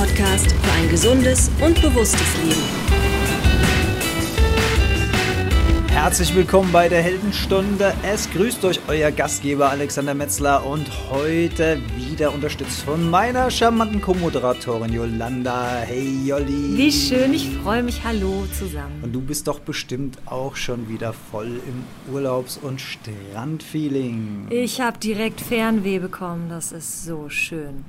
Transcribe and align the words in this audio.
Podcast 0.00 0.50
für 0.50 0.72
ein 0.72 0.88
gesundes 0.88 1.50
und 1.60 1.82
bewusstes 1.82 2.34
Leben. 2.42 2.56
Herzlich 5.90 6.34
willkommen 6.34 6.72
bei 6.72 6.88
der 6.88 7.02
Heldenstunde. 7.02 7.92
Es 8.02 8.30
grüßt 8.30 8.64
euch 8.64 8.80
euer 8.88 9.10
Gastgeber 9.10 9.68
Alexander 9.68 10.14
Metzler 10.14 10.64
und 10.64 10.86
heute 11.10 11.82
wieder 11.98 12.32
unterstützt 12.32 12.80
von 12.80 13.10
meiner 13.10 13.50
charmanten 13.50 14.00
Co-Moderatorin 14.00 14.90
Yolanda. 14.90 15.82
Hey 15.84 16.24
Jolli. 16.24 16.78
Wie 16.78 16.92
schön, 16.92 17.34
ich 17.34 17.50
freue 17.62 17.82
mich. 17.82 18.02
Hallo 18.02 18.46
zusammen. 18.58 19.02
Und 19.02 19.12
du 19.12 19.20
bist 19.20 19.48
doch 19.48 19.60
bestimmt 19.60 20.16
auch 20.24 20.56
schon 20.56 20.88
wieder 20.88 21.12
voll 21.12 21.60
im 21.66 22.14
Urlaubs- 22.14 22.56
und 22.56 22.80
Strandfeeling. 22.80 24.46
Ich 24.48 24.80
habe 24.80 24.96
direkt 24.96 25.42
Fernweh 25.42 25.98
bekommen. 25.98 26.48
Das 26.48 26.72
ist 26.72 27.04
so 27.04 27.28
schön. 27.28 27.84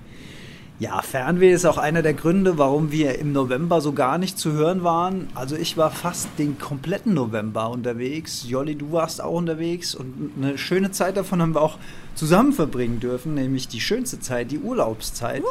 Ja, 0.81 1.03
Fernweh 1.03 1.51
ist 1.51 1.65
auch 1.65 1.77
einer 1.77 2.01
der 2.01 2.15
Gründe, 2.15 2.57
warum 2.57 2.91
wir 2.91 3.19
im 3.19 3.33
November 3.33 3.81
so 3.81 3.93
gar 3.93 4.17
nicht 4.17 4.39
zu 4.39 4.53
hören 4.53 4.83
waren. 4.83 5.27
Also 5.35 5.55
ich 5.55 5.77
war 5.77 5.91
fast 5.91 6.27
den 6.39 6.57
kompletten 6.57 7.13
November 7.13 7.69
unterwegs. 7.69 8.45
Jolli, 8.47 8.73
du 8.73 8.91
warst 8.91 9.21
auch 9.21 9.33
unterwegs 9.33 9.93
und 9.93 10.31
eine 10.35 10.57
schöne 10.57 10.89
Zeit 10.89 11.17
davon 11.17 11.39
haben 11.39 11.53
wir 11.53 11.61
auch 11.61 11.77
zusammen 12.15 12.51
verbringen 12.51 12.99
dürfen, 12.99 13.35
nämlich 13.35 13.67
die 13.67 13.79
schönste 13.79 14.19
Zeit, 14.21 14.49
die 14.49 14.57
Urlaubszeit. 14.57 15.43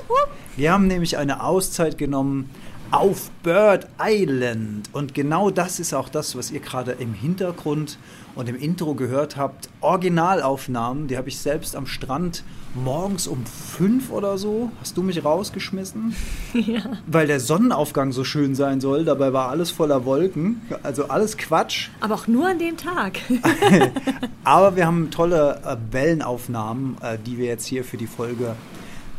Wir 0.56 0.72
haben 0.72 0.88
nämlich 0.88 1.16
eine 1.16 1.44
Auszeit 1.44 1.96
genommen 1.96 2.50
auf 2.90 3.30
Bird 3.42 3.86
Island 4.02 4.88
und 4.92 5.14
genau 5.14 5.50
das 5.50 5.78
ist 5.78 5.94
auch 5.94 6.08
das, 6.08 6.36
was 6.36 6.50
ihr 6.50 6.60
gerade 6.60 6.92
im 6.92 7.14
Hintergrund 7.14 7.98
und 8.34 8.48
im 8.48 8.56
Intro 8.56 8.94
gehört 8.94 9.36
habt. 9.36 9.68
Originalaufnahmen, 9.80 11.06
die 11.06 11.16
habe 11.16 11.28
ich 11.28 11.38
selbst 11.38 11.76
am 11.76 11.86
Strand 11.86 12.42
morgens 12.74 13.26
um 13.26 13.44
fünf 13.46 14.10
oder 14.10 14.38
so, 14.38 14.70
hast 14.80 14.96
du 14.96 15.02
mich 15.02 15.24
rausgeschmissen? 15.24 16.14
Ja. 16.52 16.82
Weil 17.06 17.26
der 17.28 17.38
Sonnenaufgang 17.38 18.12
so 18.12 18.24
schön 18.24 18.54
sein 18.54 18.80
soll. 18.80 19.04
Dabei 19.04 19.32
war 19.32 19.48
alles 19.50 19.70
voller 19.70 20.04
Wolken. 20.04 20.60
Also 20.82 21.06
alles 21.06 21.36
Quatsch. 21.36 21.88
Aber 22.00 22.16
auch 22.16 22.26
nur 22.26 22.48
an 22.48 22.58
dem 22.58 22.76
Tag. 22.76 23.18
Aber 24.44 24.74
wir 24.74 24.84
haben 24.84 25.10
tolle 25.10 25.60
äh, 25.64 25.76
Wellenaufnahmen, 25.92 26.96
äh, 27.02 27.18
die 27.24 27.38
wir 27.38 27.46
jetzt 27.46 27.66
hier 27.66 27.84
für 27.84 27.96
die 27.96 28.08
Folge 28.08 28.56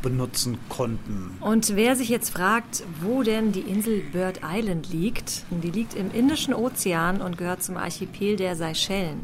benutzen 0.01 0.57
konnten. 0.69 1.37
Und 1.39 1.75
wer 1.75 1.95
sich 1.95 2.09
jetzt 2.09 2.31
fragt, 2.31 2.83
wo 3.01 3.23
denn 3.23 3.51
die 3.51 3.61
Insel 3.61 4.01
Bird 4.11 4.41
Island 4.43 4.91
liegt, 4.91 5.43
die 5.49 5.71
liegt 5.71 5.95
im 5.95 6.11
Indischen 6.11 6.53
Ozean 6.53 7.21
und 7.21 7.37
gehört 7.37 7.63
zum 7.63 7.77
Archipel 7.77 8.35
der 8.35 8.55
Seychellen. 8.55 9.21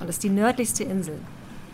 Und 0.00 0.08
ist 0.08 0.22
die 0.22 0.30
nördlichste 0.30 0.84
Insel. 0.84 1.18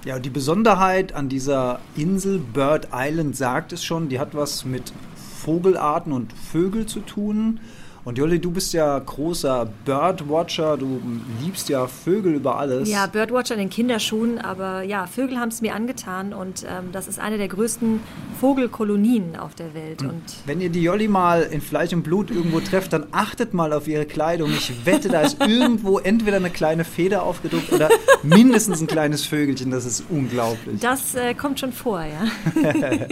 Ja, 0.05 0.17
und 0.17 0.25
die 0.25 0.31
Besonderheit 0.31 1.15
an 1.15 1.29
dieser 1.29 1.81
Insel 1.97 2.39
Bird 2.39 2.89
Island 2.93 3.37
sagt 3.37 3.73
es 3.73 3.85
schon, 3.85 4.09
die 4.09 4.21
hat 4.21 4.35
was 4.35 4.65
mit 4.65 4.93
Vogelarten 5.43 6.13
und 6.13 6.33
Vögel 6.33 6.87
zu 6.87 7.01
tun. 7.01 7.61
Und 8.07 8.19
Jolli, 8.19 8.39
du 8.39 8.53
bist 8.53 8.73
ja 8.73 8.97
großer 9.01 9.67
Birdwatcher, 9.85 10.77
du 10.77 11.03
liebst 11.43 11.69
ja 11.69 11.89
Vögel 11.89 12.35
über 12.35 12.57
alles. 12.57 12.89
Ja, 12.89 13.09
Birdwatcher 13.09 13.55
in 13.55 13.59
den 13.59 13.69
Kinderschuhen, 13.69 14.39
aber 14.39 14.83
ja, 14.83 15.09
Vögel 15.09 15.41
haben 15.41 15.49
es 15.49 15.61
mir 15.61 15.75
angetan 15.75 16.33
und 16.33 16.63
ähm, 16.63 16.93
das 16.93 17.09
ist 17.09 17.19
eine 17.19 17.37
der 17.37 17.49
größten 17.49 17.99
Vogelkolonien 18.41 19.35
auf 19.35 19.57
der 19.57 19.75
Welt. 19.75 20.03
Und 20.03 20.23
Wenn 20.45 20.61
ihr 20.61 20.69
die 20.69 20.83
Jolli 20.83 21.09
mal 21.09 21.43
in 21.43 21.61
Fleisch 21.61 21.93
und 21.93 22.05
Blut 22.05 22.31
irgendwo 22.31 22.61
trefft, 22.61 22.93
dann 22.93 23.09
achtet 23.11 23.55
mal 23.55 23.73
auf 23.73 23.89
ihre 23.89 24.07
Kleidung. 24.07 24.51
Ich 24.53 24.87
wette, 24.87 25.09
da 25.09 25.23
ist 25.23 25.41
irgendwo 25.45 25.99
entweder 25.99 26.37
eine 26.37 26.51
kleine 26.51 26.85
Feder 26.85 27.25
aufgedruckt 27.25 27.73
oder 27.73 27.89
mindestens 28.23 28.81
ein 28.81 28.87
kleines 28.87 29.27
Vögelchen. 29.27 29.73
Das 29.73 29.85
ist 29.85 30.05
unglaublich. 30.11 30.79
das 30.79 31.17
äh, 31.17 31.35
kommt 31.35 31.59
schon 31.59 31.73
vor, 31.73 32.05
ja. 32.05 32.63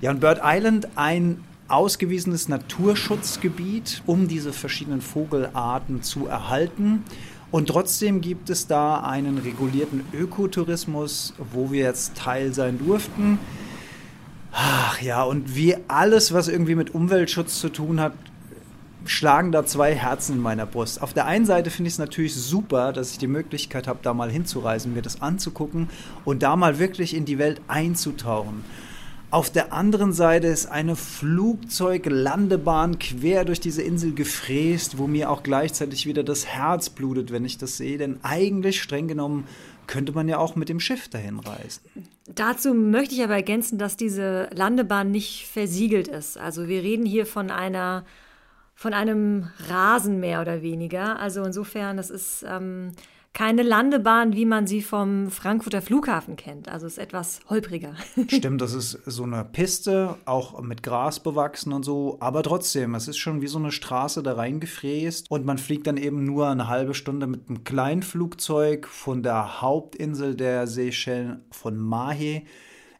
Ja, 0.00 0.10
und 0.10 0.18
Bird 0.18 0.40
Island, 0.44 0.88
ein 0.96 1.44
ausgewiesenes 1.68 2.48
Naturschutzgebiet, 2.48 4.02
um 4.06 4.26
diese 4.26 4.52
verschiedenen 4.52 5.00
Vogelarten 5.00 6.02
zu 6.02 6.26
erhalten. 6.26 7.04
Und 7.50 7.68
trotzdem 7.68 8.20
gibt 8.20 8.50
es 8.50 8.66
da 8.66 9.00
einen 9.00 9.38
regulierten 9.38 10.04
Ökotourismus, 10.12 11.34
wo 11.52 11.70
wir 11.70 11.84
jetzt 11.84 12.16
Teil 12.16 12.52
sein 12.52 12.78
durften. 12.78 13.38
Ach 14.52 15.00
ja, 15.00 15.22
und 15.22 15.54
wie 15.54 15.76
alles, 15.88 16.32
was 16.32 16.48
irgendwie 16.48 16.74
mit 16.74 16.94
Umweltschutz 16.94 17.60
zu 17.60 17.68
tun 17.68 18.00
hat, 18.00 18.12
schlagen 19.04 19.52
da 19.52 19.64
zwei 19.64 19.94
Herzen 19.94 20.36
in 20.36 20.42
meiner 20.42 20.66
Brust. 20.66 21.00
Auf 21.02 21.14
der 21.14 21.26
einen 21.26 21.46
Seite 21.46 21.70
finde 21.70 21.88
ich 21.88 21.94
es 21.94 21.98
natürlich 21.98 22.34
super, 22.34 22.92
dass 22.92 23.12
ich 23.12 23.18
die 23.18 23.26
Möglichkeit 23.26 23.88
habe, 23.88 24.00
da 24.02 24.12
mal 24.12 24.30
hinzureisen, 24.30 24.94
mir 24.94 25.02
das 25.02 25.22
anzugucken 25.22 25.88
und 26.24 26.42
da 26.42 26.56
mal 26.56 26.78
wirklich 26.78 27.14
in 27.14 27.24
die 27.24 27.38
Welt 27.38 27.60
einzutauchen. 27.68 28.64
Auf 29.30 29.50
der 29.50 29.74
anderen 29.74 30.14
Seite 30.14 30.46
ist 30.46 30.66
eine 30.66 30.96
Flugzeuglandebahn 30.96 32.98
quer 32.98 33.44
durch 33.44 33.60
diese 33.60 33.82
Insel 33.82 34.14
gefräst, 34.14 34.96
wo 34.96 35.06
mir 35.06 35.30
auch 35.30 35.42
gleichzeitig 35.42 36.06
wieder 36.06 36.24
das 36.24 36.46
Herz 36.46 36.88
blutet, 36.88 37.30
wenn 37.30 37.44
ich 37.44 37.58
das 37.58 37.76
sehe. 37.76 37.98
Denn 37.98 38.20
eigentlich, 38.22 38.82
streng 38.82 39.06
genommen, 39.06 39.46
könnte 39.86 40.12
man 40.12 40.28
ja 40.28 40.38
auch 40.38 40.56
mit 40.56 40.70
dem 40.70 40.80
Schiff 40.80 41.08
dahin 41.08 41.40
reisen. 41.40 41.82
Dazu 42.26 42.72
möchte 42.72 43.14
ich 43.14 43.22
aber 43.22 43.34
ergänzen, 43.34 43.76
dass 43.76 43.98
diese 43.98 44.48
Landebahn 44.54 45.10
nicht 45.10 45.46
versiegelt 45.46 46.08
ist. 46.08 46.38
Also 46.38 46.66
wir 46.66 46.82
reden 46.82 47.04
hier 47.04 47.26
von 47.26 47.50
einer 47.50 48.04
von 48.74 48.94
einem 48.94 49.50
Rasen 49.68 50.20
mehr 50.20 50.40
oder 50.40 50.62
weniger. 50.62 51.18
Also 51.18 51.42
insofern, 51.42 51.96
das 51.96 52.10
ist 52.10 52.46
ähm, 52.48 52.92
keine 53.34 53.62
Landebahn, 53.62 54.34
wie 54.34 54.44
man 54.44 54.66
sie 54.66 54.82
vom 54.82 55.30
Frankfurter 55.30 55.80
Flughafen 55.80 56.36
kennt. 56.36 56.68
Also 56.68 56.86
es 56.86 56.94
ist 56.94 56.98
etwas 56.98 57.40
holpriger. 57.48 57.94
Stimmt, 58.28 58.60
das 58.60 58.74
ist 58.74 58.98
so 59.06 59.22
eine 59.22 59.44
Piste, 59.44 60.16
auch 60.24 60.60
mit 60.60 60.82
Gras 60.82 61.20
bewachsen 61.20 61.72
und 61.72 61.84
so, 61.84 62.16
aber 62.20 62.42
trotzdem, 62.42 62.94
es 62.94 63.06
ist 63.06 63.18
schon 63.18 63.40
wie 63.40 63.46
so 63.46 63.58
eine 63.58 63.70
Straße 63.70 64.22
da 64.22 64.34
reingefräst 64.34 65.30
und 65.30 65.44
man 65.44 65.58
fliegt 65.58 65.86
dann 65.86 65.96
eben 65.96 66.24
nur 66.24 66.48
eine 66.48 66.68
halbe 66.68 66.94
Stunde 66.94 67.26
mit 67.26 67.48
einem 67.48 67.64
kleinen 67.64 68.02
Flugzeug 68.02 68.88
von 68.88 69.22
der 69.22 69.60
Hauptinsel 69.60 70.34
der 70.34 70.66
Seychellen 70.66 71.44
von 71.50 71.76
Mahe. 71.76 72.42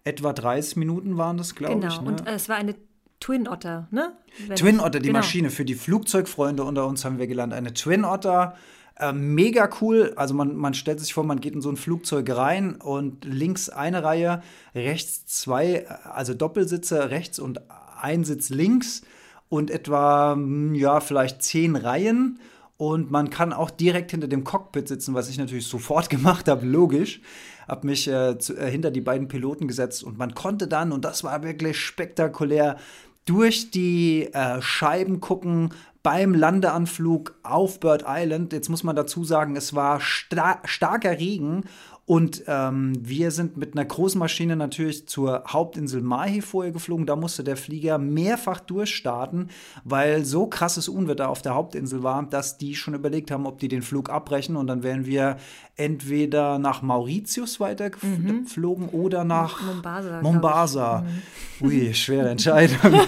Etwa 0.04 0.32
30 0.32 0.76
Minuten 0.76 1.18
waren 1.18 1.36
das, 1.36 1.54
glaube 1.54 1.80
genau. 1.80 1.92
ich. 1.92 2.00
Ne? 2.00 2.06
Und 2.06 2.26
äh, 2.26 2.34
es 2.34 2.48
war 2.48 2.56
eine 2.56 2.76
Twin 3.20 3.48
Otter, 3.48 3.88
ne? 3.90 4.16
Wenn 4.46 4.56
Twin 4.56 4.80
Otter, 4.80 5.00
die 5.00 5.08
genau. 5.08 5.18
Maschine. 5.18 5.50
Für 5.50 5.64
die 5.64 5.74
Flugzeugfreunde 5.74 6.62
unter 6.62 6.86
uns 6.86 7.04
haben 7.04 7.18
wir 7.18 7.26
gelernt. 7.26 7.52
Eine 7.52 7.74
Twin 7.74 8.04
Otter. 8.04 8.54
Äh, 8.98 9.12
mega 9.12 9.68
cool. 9.80 10.12
Also 10.16 10.34
man, 10.34 10.56
man 10.56 10.74
stellt 10.74 11.00
sich 11.00 11.14
vor, 11.14 11.24
man 11.24 11.40
geht 11.40 11.54
in 11.54 11.60
so 11.60 11.70
ein 11.70 11.76
Flugzeug 11.76 12.28
rein 12.30 12.76
und 12.76 13.24
links 13.24 13.68
eine 13.68 14.02
Reihe, 14.02 14.42
rechts 14.74 15.26
zwei, 15.26 15.88
also 15.88 16.34
Doppelsitze 16.34 17.10
rechts 17.10 17.38
und 17.38 17.60
ein 18.00 18.24
Sitz 18.24 18.50
links 18.50 19.02
und 19.48 19.70
etwa, 19.70 20.32
hm, 20.32 20.74
ja, 20.74 21.00
vielleicht 21.00 21.42
zehn 21.42 21.76
Reihen. 21.76 22.40
Und 22.76 23.10
man 23.10 23.28
kann 23.28 23.52
auch 23.52 23.70
direkt 23.70 24.12
hinter 24.12 24.28
dem 24.28 24.44
Cockpit 24.44 24.86
sitzen, 24.86 25.14
was 25.14 25.28
ich 25.28 25.38
natürlich 25.38 25.66
sofort 25.66 26.10
gemacht 26.10 26.48
habe, 26.48 26.66
logisch. 26.66 27.20
Hab 27.66 27.84
mich 27.84 28.08
äh, 28.08 28.38
zu, 28.38 28.56
äh, 28.56 28.70
hinter 28.70 28.90
die 28.90 29.00
beiden 29.00 29.28
Piloten 29.28 29.68
gesetzt 29.68 30.02
und 30.02 30.16
man 30.16 30.34
konnte 30.34 30.68
dann, 30.68 30.90
und 30.90 31.04
das 31.04 31.22
war 31.22 31.42
wirklich 31.42 31.78
spektakulär, 31.78 32.76
durch 33.28 33.70
die 33.70 34.30
äh, 34.32 34.62
Scheiben 34.62 35.20
gucken 35.20 35.74
beim 36.02 36.34
Landeanflug 36.34 37.34
auf 37.42 37.80
Bird 37.80 38.04
Island. 38.06 38.52
Jetzt 38.52 38.68
muss 38.68 38.84
man 38.84 38.96
dazu 38.96 39.24
sagen, 39.24 39.56
es 39.56 39.74
war 39.74 40.00
sta 40.00 40.60
starker 40.64 41.18
Regen 41.18 41.64
und 42.08 42.44
ähm, 42.46 42.94
wir 43.06 43.30
sind 43.30 43.58
mit 43.58 43.74
einer 43.74 43.84
großen 43.84 44.18
Maschine 44.18 44.56
natürlich 44.56 45.06
zur 45.06 45.44
Hauptinsel 45.46 46.00
Mahi 46.00 46.40
vorher 46.40 46.72
geflogen. 46.72 47.04
Da 47.04 47.16
musste 47.16 47.44
der 47.44 47.58
Flieger 47.58 47.98
mehrfach 47.98 48.60
durchstarten, 48.60 49.50
weil 49.84 50.24
so 50.24 50.46
krasses 50.46 50.88
Unwetter 50.88 51.28
auf 51.28 51.42
der 51.42 51.54
Hauptinsel 51.54 52.02
war, 52.02 52.22
dass 52.22 52.56
die 52.56 52.76
schon 52.76 52.94
überlegt 52.94 53.30
haben, 53.30 53.44
ob 53.44 53.58
die 53.58 53.68
den 53.68 53.82
Flug 53.82 54.08
abbrechen. 54.08 54.56
Und 54.56 54.68
dann 54.68 54.82
wären 54.82 55.04
wir 55.04 55.36
entweder 55.76 56.58
nach 56.58 56.80
Mauritius 56.80 57.60
weitergeflogen 57.60 58.88
oder 58.88 59.24
nach 59.24 59.60
Mombasa. 59.60 60.22
Mombasa. 60.22 61.04
Ui, 61.60 61.92
schwere 61.92 62.30
Entscheidung. 62.30 63.02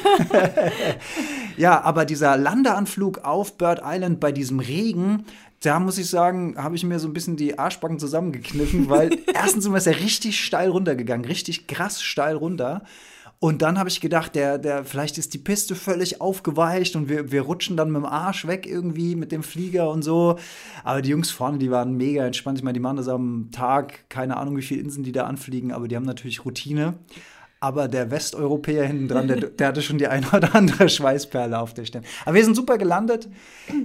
ja, 1.57 1.81
aber 1.81 2.05
dieser 2.05 2.37
Landeanflug 2.37 3.21
auf 3.25 3.57
Bird 3.57 3.81
Island 3.83 4.21
bei 4.21 4.31
diesem 4.31 4.61
Regen, 4.61 5.25
da 5.61 5.79
muss 5.79 5.99
ich 5.99 6.09
sagen, 6.09 6.55
habe 6.57 6.77
ich 6.77 6.85
mir 6.85 6.99
so 6.99 7.07
ein 7.07 7.13
bisschen 7.13 7.37
die 7.37 7.59
Arschbacken 7.59 7.99
zusammengekniffen, 7.99 8.89
weil 8.89 9.19
erstens 9.35 9.65
sind 9.65 9.75
wir 9.75 9.81
ja 9.81 9.93
richtig 9.93 10.43
steil 10.43 10.71
runtergegangen, 10.71 11.27
richtig 11.27 11.67
krass 11.67 12.03
steil 12.03 12.37
runter. 12.37 12.83
Und 13.43 13.63
dann 13.63 13.79
habe 13.79 13.89
ich 13.89 14.03
gedacht, 14.03 14.35
der, 14.35 14.59
der, 14.59 14.85
vielleicht 14.85 15.17
ist 15.17 15.33
die 15.33 15.39
Piste 15.39 15.75
völlig 15.75 16.21
aufgeweicht 16.21 16.95
und 16.95 17.09
wir, 17.09 17.33
wir 17.33 17.43
rutschen 17.43 17.75
dann 17.75 17.91
mit 17.91 18.03
dem 18.03 18.07
Arsch 18.07 18.47
weg 18.47 18.67
irgendwie 18.67 19.17
mit 19.17 19.33
dem 19.33 19.43
Flieger 19.43 19.91
und 19.91 20.03
so. 20.03 20.39
Aber 20.85 21.01
die 21.01 21.09
Jungs 21.09 21.31
vorne, 21.31 21.57
die 21.57 21.71
waren 21.71 21.97
mega 21.97 22.27
entspannt. 22.27 22.59
Ich 22.59 22.65
meine, 22.65 22.75
die 22.75 22.81
machen 22.81 22.99
das 22.99 23.09
am 23.09 23.49
Tag, 23.51 24.11
keine 24.11 24.37
Ahnung, 24.37 24.59
wie 24.59 24.63
viele 24.63 24.83
Inseln 24.83 25.05
die 25.05 25.13
da 25.13 25.25
anfliegen, 25.25 25.73
aber 25.73 25.89
die 25.89 25.97
haben 25.97 26.05
natürlich 26.05 26.45
Routine. 26.45 26.99
Aber 27.63 27.89
der 27.89 28.11
Westeuropäer 28.11 28.87
hinten 28.87 29.09
dran, 29.09 29.29
der, 29.29 29.37
der 29.37 29.69
hatte 29.69 29.83
schon 29.83 29.99
die 29.99 30.09
eine 30.09 30.27
oder 30.31 30.55
andere 30.55 30.89
Schweißperle 30.89 31.59
auf 31.59 31.75
der 31.75 31.85
Stirn. 31.85 32.05
Aber 32.25 32.35
wir 32.35 32.45
sind 32.45 32.57
super 32.57 32.79
gelandet. 32.79 33.29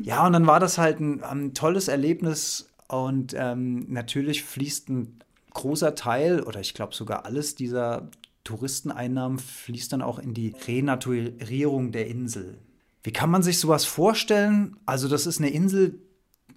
Ja, 0.02 0.26
und 0.26 0.34
dann 0.34 0.48
war 0.48 0.62
das 0.62 0.78
halt 0.78 1.02
ein, 1.02 1.22
ein 1.24 1.54
tolles 1.54 1.90
Erlebnis. 1.90 2.70
Und 2.88 3.36
ähm, 3.38 3.86
natürlich 3.90 4.44
fließt 4.44 4.90
ein 4.90 5.20
großer 5.54 5.96
Teil, 5.96 6.42
oder 6.42 6.62
ich 6.62 6.74
glaube 6.74 6.96
sogar 6.96 7.26
alles 7.26 7.56
dieser 7.56 8.10
Touristeneinnahmen 8.46 9.40
fließt 9.40 9.92
dann 9.92 10.02
auch 10.02 10.20
in 10.20 10.34
die 10.34 10.54
Renaturierung 10.68 11.92
der 11.92 12.08
Insel. 12.08 12.58
Wie 13.04 13.12
kann 13.12 13.30
man 13.30 13.44
sich 13.44 13.60
sowas 13.60 13.86
vorstellen? 13.86 14.78
Also 14.86 15.08
das 15.08 15.26
ist 15.26 15.40
eine 15.40 15.50
Insel, 15.50 16.00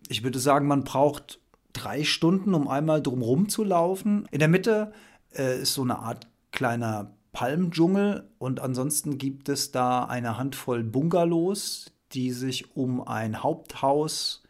ich 0.09 0.23
würde 0.23 0.39
sagen, 0.39 0.69
man 0.69 0.85
braucht 0.85 1.41
drei 1.73 2.05
Stunden, 2.05 2.55
um 2.55 2.69
einmal 2.69 3.03
drumherum 3.03 3.49
zu 3.49 3.65
laufen. 3.65 4.27
In 4.31 4.39
der 4.39 4.49
Mitte 4.49 4.93
äh, 5.37 5.63
ist 5.63 5.75
so 5.75 5.83
eine 5.83 5.99
Art 5.99 6.27
kleiner 6.53 7.15
Palmdschungel 7.33 8.29
und 8.39 8.61
ansonsten 8.61 9.19
gibt 9.19 9.49
es 9.49 9.71
da 9.71 10.05
eine 10.05 10.39
Handvoll 10.39 10.83
Bungalows, 10.83 11.93
die 12.13 12.33
sich 12.33 12.77
um 12.77 13.07
ein 13.07 13.43
Haupthaus 13.43 14.43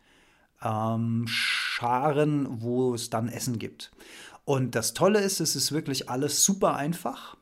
ähm, 0.62 1.24
scharen, 1.26 2.62
wo 2.62 2.94
es 2.94 3.10
dann 3.10 3.28
Essen 3.28 3.58
gibt. 3.58 3.90
Und 4.44 4.74
das 4.74 4.94
Tolle 4.94 5.20
ist, 5.20 5.40
es 5.40 5.56
ist 5.56 5.72
wirklich 5.72 6.08
alles 6.08 6.44
super 6.44 6.76
einfach. 6.76 7.36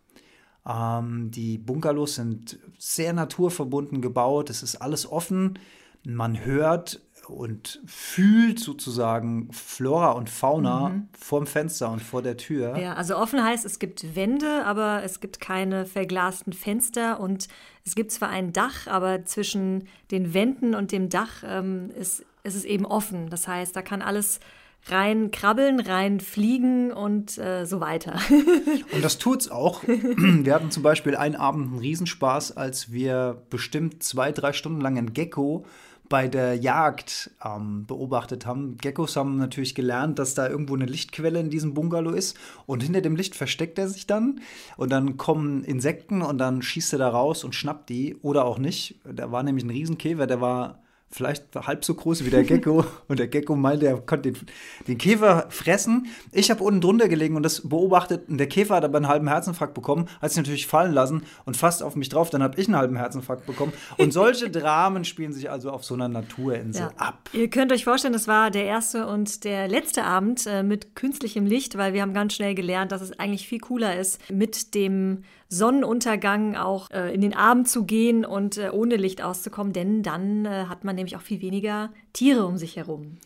Ähm, 0.66 1.30
die 1.30 1.58
Bungalows 1.58 2.16
sind 2.16 2.58
sehr 2.78 3.12
naturverbunden 3.12 4.02
gebaut. 4.02 4.50
Es 4.50 4.62
ist 4.62 4.76
alles 4.76 5.10
offen. 5.10 5.58
Man 6.04 6.44
hört 6.44 7.00
und 7.28 7.80
fühlt 7.86 8.58
sozusagen 8.58 9.48
Flora 9.52 10.12
und 10.12 10.30
Fauna 10.30 10.90
mhm. 10.90 11.08
vorm 11.18 11.46
Fenster 11.46 11.90
und 11.90 12.00
vor 12.02 12.22
der 12.22 12.36
Tür. 12.36 12.76
Ja, 12.78 12.94
also 12.94 13.16
offen 13.16 13.42
heißt, 13.42 13.64
es 13.64 13.78
gibt 13.78 14.16
Wände, 14.16 14.64
aber 14.64 15.02
es 15.04 15.20
gibt 15.20 15.40
keine 15.40 15.86
verglasten 15.86 16.52
Fenster 16.52 17.20
und 17.20 17.48
es 17.84 17.94
gibt 17.94 18.12
zwar 18.12 18.28
ein 18.28 18.52
Dach, 18.52 18.86
aber 18.86 19.24
zwischen 19.24 19.88
den 20.10 20.34
Wänden 20.34 20.74
und 20.74 20.92
dem 20.92 21.08
Dach 21.08 21.42
ähm, 21.44 21.90
ist, 21.98 22.24
ist 22.42 22.54
es 22.54 22.64
eben 22.64 22.86
offen. 22.86 23.30
Das 23.30 23.46
heißt, 23.48 23.74
da 23.74 23.82
kann 23.82 24.02
alles 24.02 24.40
rein 24.88 25.30
krabbeln, 25.30 25.80
rein 25.80 26.20
fliegen 26.20 26.92
und 26.92 27.38
äh, 27.38 27.64
so 27.64 27.80
weiter. 27.80 28.20
und 28.92 29.04
das 29.04 29.18
tut's 29.18 29.50
auch. 29.50 29.82
Wir 29.86 30.54
hatten 30.54 30.70
zum 30.70 30.82
Beispiel 30.82 31.16
einen 31.16 31.34
Abend 31.34 31.68
einen 31.68 31.78
Riesenspaß, 31.78 32.56
als 32.56 32.92
wir 32.92 33.42
bestimmt 33.50 34.02
zwei, 34.02 34.32
drei 34.32 34.52
Stunden 34.52 34.80
lang 34.80 34.96
ein 34.96 35.12
Gecko 35.12 35.66
bei 36.08 36.28
der 36.28 36.54
Jagd 36.54 37.30
ähm, 37.44 37.86
beobachtet 37.86 38.46
haben. 38.46 38.76
Geckos 38.78 39.16
haben 39.16 39.36
natürlich 39.36 39.74
gelernt, 39.74 40.18
dass 40.18 40.34
da 40.34 40.48
irgendwo 40.48 40.74
eine 40.74 40.86
Lichtquelle 40.86 41.40
in 41.40 41.50
diesem 41.50 41.74
Bungalow 41.74 42.10
ist 42.12 42.36
und 42.66 42.82
hinter 42.82 43.00
dem 43.00 43.16
Licht 43.16 43.34
versteckt 43.34 43.78
er 43.78 43.88
sich 43.88 44.06
dann 44.06 44.40
und 44.76 44.90
dann 44.90 45.16
kommen 45.16 45.64
Insekten 45.64 46.22
und 46.22 46.38
dann 46.38 46.62
schießt 46.62 46.92
er 46.94 46.98
da 46.98 47.08
raus 47.08 47.44
und 47.44 47.54
schnappt 47.54 47.88
die 47.88 48.16
oder 48.22 48.44
auch 48.44 48.58
nicht. 48.58 49.00
Da 49.04 49.32
war 49.32 49.42
nämlich 49.42 49.64
ein 49.64 49.70
Riesenkäfer, 49.70 50.26
der 50.26 50.40
war 50.40 50.82
vielleicht 51.10 51.44
halb 51.54 51.84
so 51.84 51.94
groß 51.94 52.24
wie 52.24 52.30
der 52.30 52.44
Gecko. 52.44 52.84
und 53.08 53.18
der 53.18 53.28
Gecko 53.28 53.56
meinte, 53.56 53.86
er 53.86 54.00
konnte 54.00 54.32
den, 54.32 54.46
den 54.86 54.98
Käfer 54.98 55.46
fressen. 55.50 56.06
Ich 56.32 56.50
habe 56.50 56.62
unten 56.62 56.80
drunter 56.80 57.08
gelegen 57.08 57.36
und 57.36 57.42
das 57.42 57.68
beobachtet. 57.68 58.28
Und 58.28 58.38
der 58.38 58.48
Käfer 58.48 58.76
hat 58.76 58.84
aber 58.84 58.96
einen 58.96 59.08
halben 59.08 59.28
Herzinfarkt 59.28 59.74
bekommen, 59.74 60.08
hat 60.20 60.30
sich 60.30 60.38
natürlich 60.38 60.66
fallen 60.66 60.92
lassen 60.92 61.22
und 61.44 61.56
fast 61.56 61.82
auf 61.82 61.96
mich 61.96 62.08
drauf. 62.08 62.30
Dann 62.30 62.42
habe 62.42 62.60
ich 62.60 62.66
einen 62.66 62.76
halben 62.76 62.96
Herzinfarkt 62.96 63.46
bekommen. 63.46 63.72
Und 63.96 64.12
solche 64.12 64.50
Dramen 64.56 65.04
spielen 65.04 65.32
sich 65.32 65.50
also 65.50 65.70
auf 65.70 65.84
so 65.84 65.94
einer 65.94 66.08
Naturinsel 66.08 66.82
ja. 66.82 66.92
ab. 66.96 67.30
Ihr 67.32 67.48
könnt 67.48 67.72
euch 67.72 67.84
vorstellen, 67.84 68.12
das 68.12 68.28
war 68.28 68.50
der 68.50 68.64
erste 68.64 69.06
und 69.06 69.44
der 69.44 69.68
letzte 69.68 70.04
Abend 70.04 70.46
äh, 70.46 70.62
mit 70.62 70.94
künstlichem 70.96 71.46
Licht, 71.46 71.78
weil 71.78 71.94
wir 71.94 72.02
haben 72.02 72.14
ganz 72.14 72.34
schnell 72.34 72.54
gelernt, 72.54 72.92
dass 72.92 73.00
es 73.00 73.18
eigentlich 73.18 73.48
viel 73.48 73.60
cooler 73.60 73.98
ist, 73.98 74.30
mit 74.30 74.74
dem 74.74 75.22
Sonnenuntergang 75.48 76.56
auch 76.56 76.90
äh, 76.90 77.14
in 77.14 77.20
den 77.20 77.34
Abend 77.34 77.68
zu 77.68 77.84
gehen 77.84 78.24
und 78.24 78.58
äh, 78.58 78.70
ohne 78.72 78.96
Licht 78.96 79.22
auszukommen, 79.22 79.72
denn 79.72 80.02
dann 80.02 80.44
äh, 80.44 80.64
hat 80.68 80.82
man 80.82 80.95
nämlich 80.96 81.16
auch 81.16 81.22
viel 81.22 81.40
weniger 81.40 81.92
Tiere 82.12 82.46
um 82.46 82.56
sich 82.58 82.76
herum. 82.76 83.18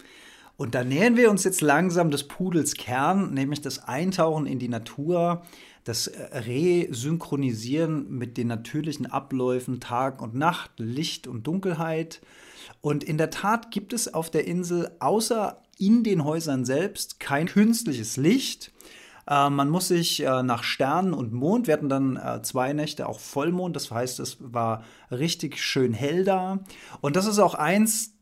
Und 0.57 0.75
da 0.75 0.85
nähern 0.85 1.17
wir 1.17 1.31
uns 1.31 1.45
jetzt 1.45 1.63
langsam 1.63 2.11
des 2.11 2.25
Pudels 2.25 2.75
Kern, 2.75 3.33
nämlich 3.33 3.63
das 3.63 3.79
Eintauchen 3.79 4.45
in 4.45 4.59
die 4.59 4.69
Natur, 4.69 5.43
das 5.85 6.07
äh, 6.07 6.37
Resynchronisieren 6.37 8.11
mit 8.11 8.37
den 8.37 8.49
natürlichen 8.49 9.07
Abläufen 9.07 9.81
Tag 9.81 10.21
und 10.21 10.35
Nacht, 10.35 10.73
Licht 10.77 11.27
und 11.27 11.47
Dunkelheit. 11.47 12.21
Und 12.83 13.05
in 13.05 13.17
der 13.17 13.31
Tat 13.31 13.71
gibt 13.71 13.95
es 13.95 14.13
auf 14.13 14.31
der 14.31 14.47
Insel 14.47 14.91
außer 15.01 15.63
in 15.79 16.05
den 16.05 16.25
Häusern 16.25 16.67
selbst 16.67 17.21
kein 17.21 17.47
künstliches 17.47 18.19
Licht. 18.19 18.71
Äh, 19.31 19.49
man 19.49 19.71
muss 19.71 19.89
sich 19.89 20.23
äh, 20.23 20.43
nach 20.43 20.65
Sternen 20.65 21.15
und 21.15 21.33
Mond, 21.33 21.69
wir 21.69 21.75
hatten 21.75 21.89
dann 21.89 22.17
äh, 22.17 22.43
zwei 22.43 22.73
Nächte 22.73 23.09
auch 23.09 23.21
Vollmond, 23.21 23.77
das 23.77 23.91
heißt, 23.91 24.21
es 24.21 24.37
war 24.41 24.85
richtig 25.11 25.59
schön 25.59 25.95
hell 25.95 26.25
da. 26.25 26.59
Und 27.01 27.17
das 27.17 27.27
ist 27.27 27.39
auch 27.39 27.55
eins 27.55 28.15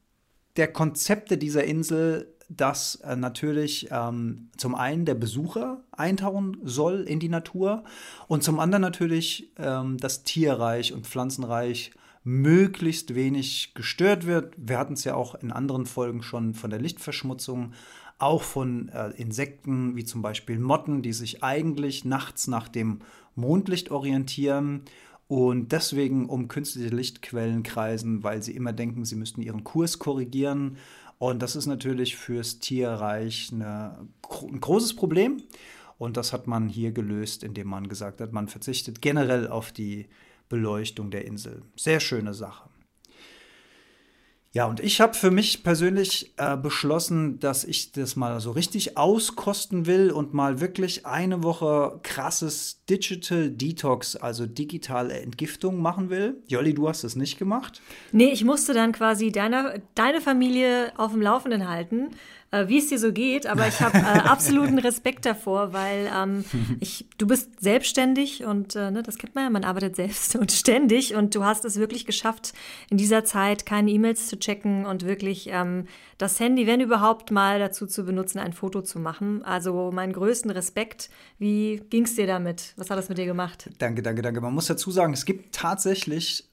der 0.57 0.71
Konzepte 0.73 1.39
dieser 1.39 1.65
Insel, 1.65 2.35
dass 2.51 2.97
äh, 2.97 3.17
natürlich 3.17 3.89
ähm, 3.91 4.51
zum 4.57 4.75
einen 4.75 5.05
der 5.05 5.15
Besucher 5.15 5.83
eintauchen 5.93 6.59
soll 6.63 7.03
in 7.03 7.21
die 7.21 7.29
Natur 7.29 7.85
und 8.27 8.43
zum 8.43 8.59
anderen 8.59 8.83
natürlich 8.83 9.53
ähm, 9.59 9.99
das 9.99 10.25
Tierreich 10.25 10.93
und 10.93 11.07
Pflanzenreich 11.07 11.93
möglichst 12.25 13.15
wenig 13.15 13.73
gestört 13.75 14.27
wird. 14.27 14.55
Wir 14.57 14.79
hatten 14.79 14.95
es 14.95 15.05
ja 15.05 15.15
auch 15.15 15.35
in 15.37 15.53
anderen 15.53 15.87
Folgen 15.87 16.23
schon 16.23 16.55
von 16.55 16.71
der 16.71 16.81
Lichtverschmutzung, 16.81 17.73
auch 18.19 18.43
von 18.43 18.89
äh, 18.89 19.11
Insekten 19.11 19.97
wie 19.97 20.05
zum 20.05 20.23
Beispiel 20.23 20.59
Motten, 20.59 21.03
die 21.03 21.13
sich 21.13 21.43
eigentlich 21.43 22.05
nachts 22.05 22.49
nach 22.49 22.69
dem 22.69 23.01
Mondlicht 23.35 23.91
orientieren 23.91 24.83
und 25.29 25.73
deswegen 25.73 26.29
um 26.29 26.49
künstliche 26.49 26.95
Lichtquellen 26.95 27.63
kreisen, 27.63 28.25
weil 28.25 28.43
sie 28.43 28.57
immer 28.57 28.73
denken, 28.73 29.05
sie 29.05 29.17
müssten 29.17 29.43
ihren 29.43 29.63
Kurs 29.63 29.99
korrigieren. 29.99 30.79
Und 31.19 31.43
das 31.43 31.55
ist 31.55 31.67
natürlich 31.67 32.17
fürs 32.17 32.61
Tierreich 32.61 33.51
eine, 33.53 34.09
ein 34.43 34.61
großes 34.61 34.97
Problem. 34.97 35.43
Und 35.99 36.17
das 36.17 36.33
hat 36.33 36.47
man 36.47 36.69
hier 36.69 36.93
gelöst, 36.93 37.45
indem 37.45 37.69
man 37.69 37.89
gesagt 37.89 38.21
hat, 38.21 38.33
man 38.33 38.49
verzichtet 38.49 39.03
generell 39.03 39.49
auf 39.49 39.71
die 39.71 40.07
Beleuchtung 40.49 41.11
der 41.11 41.27
Insel. 41.27 41.63
Sehr 41.77 42.01
schöne 42.01 42.33
Sache. 42.33 42.68
Ja, 44.53 44.65
und 44.65 44.81
ich 44.81 45.03
habe 45.03 45.13
für 45.13 45.31
mich 45.31 45.63
persönlich 45.63 46.33
äh, 46.39 46.57
beschlossen, 46.57 47.39
dass 47.39 47.65
ich 47.65 47.93
das 47.93 48.17
mal 48.17 48.41
so 48.41 48.51
richtig 48.53 48.97
auskosten 48.97 49.85
will 49.85 50.11
und 50.11 50.33
mal 50.33 50.61
wirklich 50.61 51.05
eine 51.05 51.43
Woche 51.43 52.01
krasses 52.03 52.83
Digital 52.89 53.51
Detox, 53.51 54.17
also 54.17 54.47
digitale 54.47 55.21
Entgiftung 55.21 55.83
machen 55.83 56.09
will. 56.09 56.43
Jolli, 56.49 56.73
du 56.73 56.89
hast 56.89 57.05
das 57.05 57.15
nicht 57.15 57.39
gemacht? 57.39 57.83
Nee, 58.13 58.31
ich 58.33 58.43
musste 58.43 58.73
dann 58.73 58.93
quasi 58.93 59.33
deine, 59.33 59.83
deine 59.95 60.23
Familie 60.23 60.93
auf 60.97 61.13
dem 61.13 61.21
Laufenden 61.21 61.69
halten 61.69 62.09
äh, 62.51 62.69
wie 62.69 62.79
es 62.79 62.89
dir 62.89 62.99
so 62.99 63.13
geht, 63.13 63.47
aber 63.47 63.69
ich 63.69 63.81
habe 63.81 63.99
äh, 63.99 64.01
absoluten 64.29 64.79
Respekt 64.79 65.27
davor, 65.27 65.73
weil 65.73 66.11
ähm, 66.15 66.45
ich, 66.81 67.07
du 67.19 67.27
bist 67.27 67.61
selbstständig 67.61 68.45
und 68.45 68.75
äh, 68.75 68.91
ne, 68.91 69.03
das 69.03 69.19
kennt 69.19 69.35
man 69.35 69.45
ja, 69.45 69.51
man 69.51 69.65
arbeitet 69.65 69.97
selbst 69.97 70.37
und 70.37 70.51
ständig 70.53 71.15
und 71.15 71.35
du 71.35 71.45
hast 71.45 71.65
es 71.65 71.77
wirklich 71.77 72.07
geschafft, 72.07 72.55
in 72.91 72.97
dieser 72.97 73.25
Zeit 73.25 73.67
keine 73.67 73.91
E-Mails 73.91 74.29
zu 74.29 74.39
checken 74.39 74.87
und 74.87 75.05
wirklich 75.05 75.49
ähm, 75.53 75.87
das 76.17 76.41
Handy, 76.41 76.67
wenn 76.67 76.81
überhaupt 76.81 77.31
mal 77.31 77.59
dazu 77.59 77.87
zu 77.87 78.05
benutzen, 78.05 78.39
ein 78.39 78.53
Foto 78.53 78.83
zu 78.83 78.99
machen. 78.99 79.45
Also 79.45 79.93
meinen 79.93 80.13
größten 80.13 80.51
Respekt. 80.51 81.11
Wie 81.39 81.83
ging 81.91 82.05
es 82.05 82.17
dir 82.17 82.27
damit? 82.27 82.73
Was 82.77 82.91
hat 82.91 82.99
das 82.99 83.09
mit 83.09 83.19
dir 83.19 83.27
gemacht? 83.27 83.71
Danke, 83.79 84.03
danke, 84.03 84.23
danke. 84.23 84.41
Man 84.41 84.55
muss 84.55 84.67
dazu 84.67 84.91
sagen, 84.91 85.13
es 85.13 85.25
gibt 85.25 85.55
tatsächlich 85.55 86.49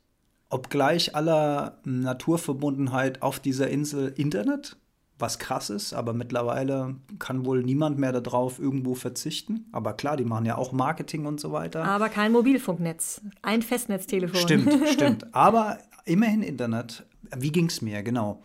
obgleich 0.49 1.15
aller 1.15 1.79
Naturverbundenheit 1.83 3.21
auf 3.21 3.39
dieser 3.39 3.69
Insel 3.69 4.13
Internet 4.15 4.77
was 5.17 5.39
krass 5.39 5.69
ist, 5.69 5.93
aber 5.93 6.13
mittlerweile 6.13 6.95
kann 7.19 7.45
wohl 7.45 7.63
niemand 7.63 7.97
mehr 7.97 8.11
darauf 8.11 8.59
irgendwo 8.59 8.95
verzichten. 8.95 9.65
Aber 9.71 9.93
klar, 9.93 10.17
die 10.17 10.25
machen 10.25 10.45
ja 10.45 10.57
auch 10.57 10.71
Marketing 10.73 11.25
und 11.25 11.39
so 11.39 11.51
weiter. 11.51 11.85
Aber 11.85 12.09
kein 12.09 12.31
Mobilfunknetz, 12.31 13.21
ein 13.41 13.61
Festnetztelefon. 13.61 14.39
Stimmt, 14.39 14.87
stimmt. 14.93 15.33
Aber 15.33 15.77
immerhin 16.03 16.41
Internet. 16.41 17.05
Wie 17.35 17.51
ging 17.51 17.67
es 17.67 17.81
mir, 17.81 18.03
genau. 18.03 18.43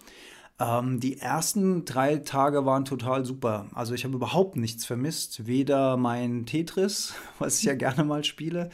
Ähm, 0.61 1.01
die 1.01 1.19
ersten 1.19 1.85
drei 1.85 2.17
Tage 2.17 2.67
waren 2.67 2.85
total 2.85 3.25
super. 3.25 3.67
Also 3.75 3.95
ich 3.95 4.05
habe 4.05 4.15
überhaupt 4.15 4.57
nichts 4.57 4.85
vermisst. 4.85 5.47
Weder 5.47 5.97
mein 5.97 6.47
Tetris, 6.47 7.15
was 7.39 7.59
ich 7.59 7.65
ja 7.65 7.75
gerne 7.75 8.05
mal 8.05 8.23
spiele, 8.23 8.71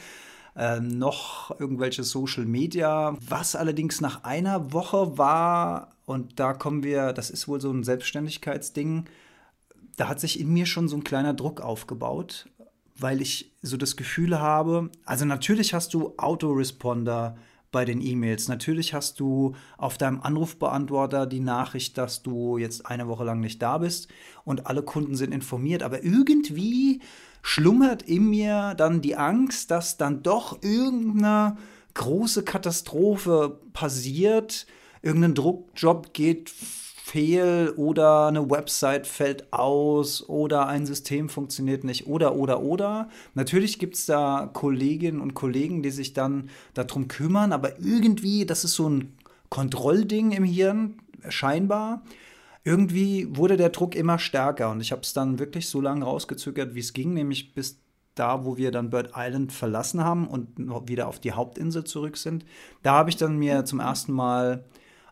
äh, 0.54 0.80
noch 0.80 1.58
irgendwelche 1.58 2.02
Social 2.02 2.44
Media. 2.44 3.16
Was 3.26 3.56
allerdings 3.56 4.00
nach 4.00 4.24
einer 4.24 4.72
Woche 4.72 5.16
war 5.16 5.95
und 6.06 6.40
da 6.40 6.54
kommen 6.54 6.82
wir, 6.82 7.12
das 7.12 7.30
ist 7.30 7.46
wohl 7.48 7.60
so 7.60 7.70
ein 7.70 7.84
Selbstständigkeitsding, 7.84 9.04
da 9.96 10.08
hat 10.08 10.20
sich 10.20 10.40
in 10.40 10.52
mir 10.52 10.66
schon 10.66 10.88
so 10.88 10.96
ein 10.96 11.04
kleiner 11.04 11.34
Druck 11.34 11.60
aufgebaut, 11.60 12.48
weil 12.96 13.20
ich 13.20 13.52
so 13.60 13.76
das 13.76 13.96
Gefühl 13.96 14.38
habe, 14.40 14.90
also 15.04 15.25
natürlich 15.25 15.75
hast 15.75 15.92
du 15.92 16.14
Autoresponder 16.16 17.36
bei 17.72 17.84
den 17.84 18.00
E-Mails, 18.00 18.48
natürlich 18.48 18.94
hast 18.94 19.20
du 19.20 19.54
auf 19.76 19.98
deinem 19.98 20.20
Anrufbeantworter 20.20 21.26
die 21.26 21.40
Nachricht, 21.40 21.98
dass 21.98 22.22
du 22.22 22.56
jetzt 22.56 22.86
eine 22.86 23.08
Woche 23.08 23.25
lang 23.25 23.40
nicht 23.40 23.60
da 23.60 23.78
bist 23.78 24.08
und 24.44 24.66
alle 24.66 24.82
Kunden 24.82 25.16
sind 25.16 25.32
informiert, 25.32 25.82
aber 25.82 26.04
irgendwie 26.04 27.02
schlummert 27.42 28.02
in 28.02 28.30
mir 28.30 28.75
dann 28.75 29.02
die 29.02 29.16
Angst, 29.16 29.70
dass 29.70 29.96
dann 29.96 30.22
doch 30.22 30.62
irgendeine 30.62 31.56
große 31.94 32.44
Katastrophe 32.44 33.60
passiert, 33.72 34.66
irgendein 35.06 35.34
Druckjob 35.34 36.12
geht 36.12 36.50
fehl 36.50 37.72
oder 37.76 38.26
eine 38.26 38.50
Website 38.50 39.06
fällt 39.06 39.52
aus 39.52 40.28
oder 40.28 40.66
ein 40.66 40.84
System 40.84 41.28
funktioniert 41.28 41.84
nicht 41.84 42.08
oder 42.08 42.34
oder 42.34 42.60
oder. 42.60 43.08
Natürlich 43.34 43.78
gibt 43.78 43.94
es 43.94 44.06
da 44.06 44.50
Kolleginnen 44.52 45.20
und 45.20 45.34
Kollegen, 45.34 45.84
die 45.84 45.92
sich 45.92 46.14
dann 46.14 46.50
darum 46.75 47.06
kümmern, 47.06 47.52
aber 47.52 47.78
irgendwie, 47.78 48.44
das 48.44 48.64
ist 48.64 48.75
so 48.75 48.88
ein 48.88 49.16
Kontrollding 49.48 50.32
im 50.32 50.42
Hirn, 50.42 50.96
scheinbar. 51.28 52.02
Irgendwie 52.64 53.28
wurde 53.30 53.56
der 53.56 53.68
Druck 53.68 53.94
immer 53.94 54.18
stärker 54.18 54.72
und 54.72 54.80
ich 54.80 54.90
habe 54.90 55.02
es 55.02 55.12
dann 55.12 55.38
wirklich 55.38 55.68
so 55.68 55.80
lange 55.80 56.04
rausgezögert, 56.04 56.75
wie 56.75 56.80
es 56.80 56.92
ging, 56.92 57.14
nämlich 57.14 57.54
bis 57.54 57.78
da, 58.16 58.44
wo 58.44 58.56
wir 58.56 58.72
dann 58.72 58.90
Bird 58.90 59.12
Island 59.14 59.52
verlassen 59.52 60.02
haben 60.02 60.26
und 60.26 60.88
wieder 60.88 61.06
auf 61.06 61.20
die 61.20 61.32
Hauptinsel 61.32 61.84
zurück 61.84 62.16
sind. 62.16 62.44
Da 62.82 62.94
habe 62.94 63.10
ich 63.10 63.16
dann 63.16 63.38
mir 63.38 63.64
zum 63.64 63.78
ersten 63.78 64.12
Mal 64.12 64.64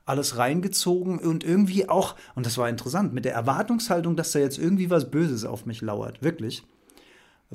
alles 0.06 0.36
reingezogen 0.36 1.18
und 1.18 1.44
irgendwie 1.44 1.88
auch, 1.88 2.14
und 2.34 2.46
das 2.46 2.58
war 2.58 2.68
interessant, 2.68 3.14
mit 3.14 3.24
der 3.24 3.34
Erwartungshaltung, 3.34 4.16
dass 4.16 4.32
da 4.32 4.38
jetzt 4.38 4.58
irgendwie 4.58 4.90
was 4.90 5.10
Böses 5.10 5.44
auf 5.44 5.66
mich 5.66 5.80
lauert. 5.80 6.22
Wirklich. 6.22 6.62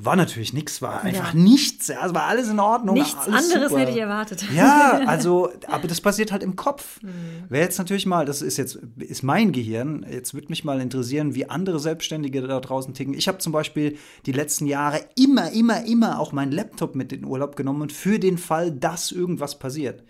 War 0.02 0.16
natürlich 0.16 0.54
nichts, 0.54 0.80
war 0.80 1.02
einfach 1.02 1.34
ja. 1.34 1.40
nichts. 1.40 1.88
Ja, 1.88 2.06
es 2.06 2.14
war 2.14 2.22
alles 2.22 2.48
in 2.48 2.58
Ordnung. 2.58 2.94
Nichts 2.94 3.26
anderes 3.26 3.68
super. 3.68 3.80
hätte 3.80 3.90
ich 3.90 3.98
erwartet. 3.98 4.42
Ja, 4.54 5.02
also, 5.06 5.50
aber 5.66 5.88
das 5.88 6.00
passiert 6.00 6.32
halt 6.32 6.42
im 6.42 6.56
Kopf. 6.56 7.02
Mhm. 7.02 7.10
Wer 7.50 7.60
jetzt 7.60 7.76
natürlich 7.76 8.06
mal, 8.06 8.24
das 8.24 8.40
ist 8.40 8.56
jetzt 8.56 8.78
ist 8.96 9.22
mein 9.22 9.52
Gehirn, 9.52 10.06
jetzt 10.10 10.32
würde 10.32 10.46
mich 10.48 10.64
mal 10.64 10.80
interessieren, 10.80 11.34
wie 11.34 11.50
andere 11.50 11.78
Selbstständige 11.80 12.40
da 12.40 12.60
draußen 12.60 12.94
ticken. 12.94 13.12
Ich 13.12 13.28
habe 13.28 13.38
zum 13.38 13.52
Beispiel 13.52 13.98
die 14.24 14.32
letzten 14.32 14.66
Jahre 14.66 15.00
immer, 15.16 15.52
immer, 15.52 15.84
immer 15.84 16.18
auch 16.18 16.32
meinen 16.32 16.52
Laptop 16.52 16.94
mit 16.94 17.12
in 17.12 17.20
den 17.22 17.28
Urlaub 17.28 17.54
genommen 17.56 17.90
für 17.90 18.18
den 18.18 18.38
Fall, 18.38 18.72
dass 18.72 19.12
irgendwas 19.12 19.58
passiert. 19.58 20.02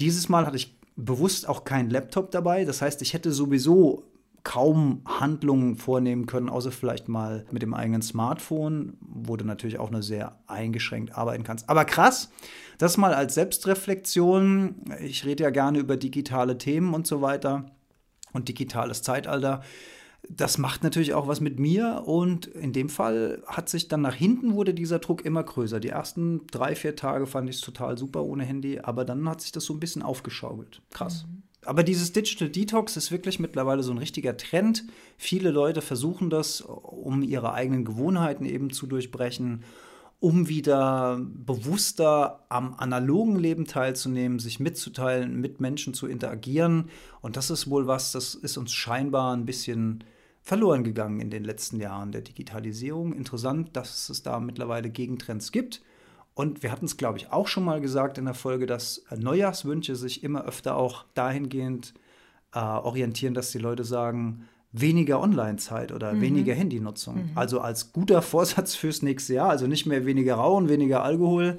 Dieses 0.00 0.30
Mal 0.30 0.46
hatte 0.46 0.56
ich 0.56 0.77
bewusst 0.98 1.48
auch 1.48 1.64
keinen 1.64 1.90
Laptop 1.90 2.30
dabei. 2.32 2.64
Das 2.64 2.82
heißt, 2.82 3.00
ich 3.02 3.14
hätte 3.14 3.32
sowieso 3.32 4.04
kaum 4.42 5.02
Handlungen 5.06 5.76
vornehmen 5.76 6.26
können, 6.26 6.48
außer 6.48 6.72
vielleicht 6.72 7.08
mal 7.08 7.44
mit 7.50 7.62
dem 7.62 7.74
eigenen 7.74 8.02
Smartphone, 8.02 8.96
wo 9.00 9.36
du 9.36 9.44
natürlich 9.44 9.78
auch 9.78 9.90
nur 9.90 10.02
sehr 10.02 10.38
eingeschränkt 10.46 11.16
arbeiten 11.16 11.44
kannst. 11.44 11.68
Aber 11.68 11.84
krass, 11.84 12.30
das 12.78 12.96
mal 12.96 13.14
als 13.14 13.34
Selbstreflexion. 13.34 14.76
Ich 15.00 15.24
rede 15.24 15.44
ja 15.44 15.50
gerne 15.50 15.78
über 15.78 15.96
digitale 15.96 16.58
Themen 16.58 16.94
und 16.94 17.06
so 17.06 17.20
weiter 17.20 17.70
und 18.32 18.48
digitales 18.48 19.02
Zeitalter 19.02 19.62
das 20.30 20.58
macht 20.58 20.82
natürlich 20.82 21.14
auch 21.14 21.26
was 21.26 21.40
mit 21.40 21.58
mir 21.58 22.02
und 22.06 22.46
in 22.46 22.72
dem 22.72 22.88
Fall 22.88 23.42
hat 23.46 23.68
sich 23.68 23.88
dann 23.88 24.02
nach 24.02 24.14
hinten 24.14 24.54
wurde 24.54 24.74
dieser 24.74 24.98
Druck 24.98 25.24
immer 25.24 25.42
größer. 25.42 25.80
Die 25.80 25.88
ersten 25.88 26.46
drei, 26.48 26.74
vier 26.74 26.96
Tage 26.96 27.26
fand 27.26 27.48
ich 27.48 27.56
es 27.56 27.62
total 27.62 27.96
super 27.96 28.24
ohne 28.24 28.44
Handy, 28.44 28.80
aber 28.80 29.04
dann 29.04 29.28
hat 29.28 29.40
sich 29.40 29.52
das 29.52 29.64
so 29.64 29.72
ein 29.72 29.80
bisschen 29.80 30.02
aufgeschaukelt. 30.02 30.82
Krass. 30.90 31.26
Mhm. 31.26 31.42
Aber 31.64 31.82
dieses 31.82 32.12
Digital 32.12 32.48
Detox 32.48 32.96
ist 32.96 33.10
wirklich 33.10 33.40
mittlerweile 33.40 33.82
so 33.82 33.90
ein 33.92 33.98
richtiger 33.98 34.36
Trend. 34.36 34.84
Viele 35.16 35.50
Leute 35.50 35.82
versuchen 35.82 36.30
das, 36.30 36.60
um 36.60 37.22
ihre 37.22 37.52
eigenen 37.52 37.84
Gewohnheiten 37.84 38.44
eben 38.44 38.70
zu 38.70 38.86
durchbrechen, 38.86 39.64
um 40.20 40.48
wieder 40.48 41.20
bewusster 41.20 42.44
am 42.48 42.74
analogen 42.74 43.36
Leben 43.36 43.66
teilzunehmen, 43.66 44.38
sich 44.38 44.60
mitzuteilen, 44.60 45.40
mit 45.40 45.60
Menschen 45.60 45.94
zu 45.94 46.06
interagieren. 46.06 46.90
Und 47.20 47.36
das 47.36 47.50
ist 47.50 47.68
wohl 47.68 47.86
was, 47.86 48.12
das 48.12 48.34
ist 48.34 48.56
uns 48.56 48.72
scheinbar 48.72 49.36
ein 49.36 49.44
bisschen 49.44 50.04
verloren 50.48 50.82
gegangen 50.82 51.20
in 51.20 51.28
den 51.28 51.44
letzten 51.44 51.78
Jahren 51.78 52.10
der 52.10 52.22
Digitalisierung. 52.22 53.12
Interessant, 53.12 53.76
dass 53.76 54.08
es 54.08 54.22
da 54.22 54.40
mittlerweile 54.40 54.88
Gegentrends 54.88 55.52
gibt. 55.52 55.82
Und 56.32 56.62
wir 56.62 56.72
hatten 56.72 56.86
es, 56.86 56.96
glaube 56.96 57.18
ich, 57.18 57.30
auch 57.30 57.48
schon 57.48 57.64
mal 57.64 57.82
gesagt 57.82 58.16
in 58.16 58.24
der 58.24 58.32
Folge, 58.32 58.64
dass 58.64 59.04
Neujahrswünsche 59.14 59.94
sich 59.94 60.24
immer 60.24 60.46
öfter 60.46 60.76
auch 60.76 61.04
dahingehend 61.12 61.92
äh, 62.54 62.60
orientieren, 62.60 63.34
dass 63.34 63.50
die 63.50 63.58
Leute 63.58 63.84
sagen, 63.84 64.48
weniger 64.72 65.20
Online-Zeit 65.20 65.92
oder 65.92 66.14
mhm. 66.14 66.22
weniger 66.22 66.54
Handynutzung. 66.54 67.16
Mhm. 67.16 67.30
Also 67.34 67.60
als 67.60 67.92
guter 67.92 68.22
Vorsatz 68.22 68.74
fürs 68.74 69.02
nächste 69.02 69.34
Jahr, 69.34 69.50
also 69.50 69.66
nicht 69.66 69.84
mehr 69.84 70.06
weniger 70.06 70.36
Rauchen, 70.36 70.70
weniger 70.70 71.02
Alkohol, 71.02 71.58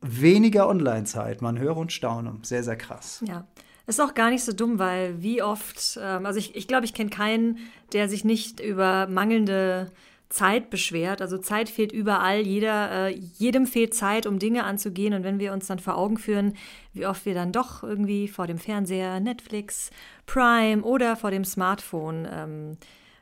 weniger 0.00 0.68
Online-Zeit. 0.68 1.42
Man 1.42 1.58
höre 1.58 1.76
und 1.76 1.92
staune. 1.92 2.38
Sehr, 2.42 2.62
sehr 2.62 2.76
krass. 2.76 3.24
Ja. 3.26 3.48
Ist 3.88 4.02
auch 4.02 4.12
gar 4.12 4.28
nicht 4.28 4.44
so 4.44 4.52
dumm, 4.52 4.78
weil 4.78 5.22
wie 5.22 5.42
oft, 5.42 5.98
ähm, 6.02 6.26
also 6.26 6.38
ich 6.38 6.52
glaube, 6.52 6.58
ich, 6.58 6.68
glaub, 6.68 6.84
ich 6.84 6.92
kenne 6.92 7.08
keinen, 7.08 7.58
der 7.94 8.10
sich 8.10 8.22
nicht 8.22 8.60
über 8.60 9.06
mangelnde 9.06 9.90
Zeit 10.28 10.68
beschwert. 10.68 11.22
Also 11.22 11.38
Zeit 11.38 11.70
fehlt 11.70 11.90
überall. 11.90 12.40
Jeder, 12.42 13.08
äh, 13.08 13.14
jedem 13.38 13.66
fehlt 13.66 13.94
Zeit, 13.94 14.26
um 14.26 14.38
Dinge 14.38 14.64
anzugehen. 14.64 15.14
Und 15.14 15.24
wenn 15.24 15.38
wir 15.38 15.54
uns 15.54 15.68
dann 15.68 15.78
vor 15.78 15.96
Augen 15.96 16.18
führen, 16.18 16.52
wie 16.92 17.06
oft 17.06 17.24
wir 17.24 17.32
dann 17.32 17.50
doch 17.50 17.82
irgendwie 17.82 18.28
vor 18.28 18.46
dem 18.46 18.58
Fernseher, 18.58 19.20
Netflix, 19.20 19.88
Prime 20.26 20.82
oder 20.82 21.16
vor 21.16 21.30
dem 21.30 21.46
Smartphone 21.46 22.28
ähm, 22.30 22.76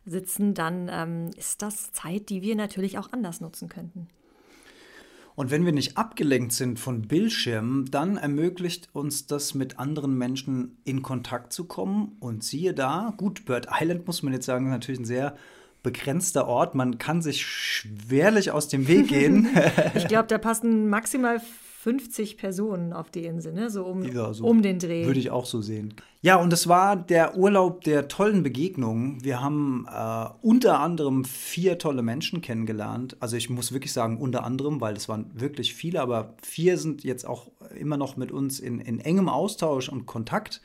sitzen, 0.05 0.55
dann 0.55 0.91
ähm, 0.91 1.31
ist 1.37 1.63
das 1.63 1.93
Zeit, 1.93 2.29
die 2.29 2.43
wir 2.43 2.57
natürlich 2.57 2.99
auch 2.99 3.13
anders 3.13 3.41
nutzen 3.41 3.69
könnten. 3.69 4.09
Und 5.37 5.51
wenn 5.51 5.67
wir 5.67 5.73
nicht 5.73 5.99
abgelenkt 5.99 6.53
sind 6.53 6.81
von 6.81 7.03
Bildschirmen, 7.03 7.85
dann 7.91 8.17
ermöglicht 8.17 8.89
uns 8.95 9.27
das, 9.27 9.55
mit 9.55 9.79
anderen 9.79 10.17
Menschen 10.17 10.79
in 10.85 11.03
Kontakt 11.03 11.53
zu 11.53 11.67
kommen. 11.67 12.17
Und 12.21 12.43
siehe 12.43 12.73
da, 12.73 13.13
gut, 13.19 13.45
Bird 13.45 13.69
Island 13.71 14.07
muss 14.07 14.23
man 14.23 14.33
jetzt 14.33 14.47
sagen, 14.47 14.67
ist 14.67 14.71
natürlich 14.71 15.01
ein 15.01 15.05
sehr 15.05 15.37
begrenzter 15.83 16.49
Ort. 16.49 16.75
Man 16.75 16.97
kann 16.97 17.21
sich 17.21 17.45
schwerlich 17.45 18.51
aus 18.51 18.69
dem 18.69 18.89
Weg 18.89 19.09
gehen. 19.09 19.49
ich 19.95 20.09
glaube, 20.09 20.27
da 20.27 20.39
passen 20.39 20.89
maximal 20.89 21.41
50 21.87 22.37
Personen 22.37 22.93
auf 22.93 23.13
die 23.13 23.27
Insel, 23.27 23.53
ne? 23.53 23.71
so, 23.71 23.85
um, 23.85 24.03
ja, 24.03 24.33
so 24.33 24.45
um 24.45 24.61
den 24.61 24.81
Dreh. 24.81 25.07
Würde 25.07 25.21
ich 25.21 25.31
auch 25.31 25.47
so 25.47 25.63
sehen. 25.63 25.95
Ja, 26.21 26.35
und 26.35 26.53
es 26.53 26.67
war 26.67 26.97
der 26.97 27.37
Urlaub 27.37 27.85
der 27.85 28.09
tollen 28.09 28.43
Begegnungen. 28.43 29.23
Wir 29.23 29.41
haben 29.41 29.87
äh, 29.89 30.27
unter 30.43 30.81
anderem 30.81 31.25
vier 31.25 31.79
tolle 31.79 32.03
Menschen 32.03 32.41
kennengelernt. 32.41 33.17
Also 33.21 33.37
ich 33.37 33.51
muss 33.51 33.71
wirklich 33.71 33.93
sagen, 33.93 34.19
unter 34.19 34.43
anderem, 34.43 34.81
weil 34.81 34.97
es 34.97 35.09
waren 35.09 35.31
wirklich 35.33 35.75
viele, 35.75 36.01
aber 36.01 36.35
vier 36.43 36.77
sind 36.77 37.05
jetzt 37.05 37.25
auch 37.25 37.53
immer 37.79 37.97
noch 37.97 38.17
mit 38.17 38.33
uns 38.33 38.59
in, 38.59 38.81
in 38.81 38.99
engem 38.99 39.29
Austausch 39.29 39.89
und 39.89 40.07
Kontakt. 40.07 40.63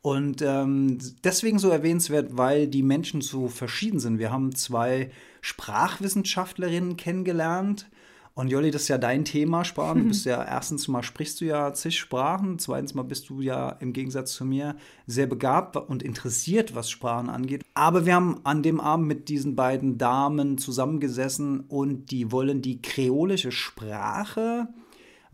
Und 0.00 0.40
ähm, 0.40 0.96
deswegen 1.24 1.58
so 1.58 1.68
erwähnenswert, 1.68 2.38
weil 2.38 2.68
die 2.68 2.82
Menschen 2.82 3.20
so 3.20 3.48
verschieden 3.48 3.98
sind. 3.98 4.18
Wir 4.18 4.32
haben 4.32 4.54
zwei 4.54 5.10
Sprachwissenschaftlerinnen 5.42 6.96
kennengelernt, 6.96 7.86
und 8.34 8.48
Jolli, 8.48 8.72
das 8.72 8.82
ist 8.82 8.88
ja 8.88 8.98
dein 8.98 9.24
Thema, 9.24 9.64
Sprachen. 9.64 10.02
Du 10.02 10.08
bist 10.08 10.26
ja 10.26 10.42
erstens 10.42 10.88
mal 10.88 11.04
sprichst 11.04 11.40
du 11.40 11.44
ja 11.44 11.72
zig 11.72 11.96
Sprachen, 11.96 12.58
zweitens 12.58 12.92
mal 12.94 13.04
bist 13.04 13.28
du 13.28 13.40
ja 13.40 13.70
im 13.78 13.92
Gegensatz 13.92 14.32
zu 14.32 14.44
mir 14.44 14.74
sehr 15.06 15.28
begabt 15.28 15.76
und 15.76 16.02
interessiert, 16.02 16.74
was 16.74 16.90
Sprachen 16.90 17.30
angeht. 17.30 17.62
Aber 17.74 18.06
wir 18.06 18.14
haben 18.16 18.40
an 18.42 18.64
dem 18.64 18.80
Abend 18.80 19.06
mit 19.06 19.28
diesen 19.28 19.54
beiden 19.54 19.98
Damen 19.98 20.58
zusammengesessen 20.58 21.60
und 21.60 22.10
die 22.10 22.32
wollen 22.32 22.60
die 22.60 22.82
kreolische 22.82 23.52
Sprache 23.52 24.66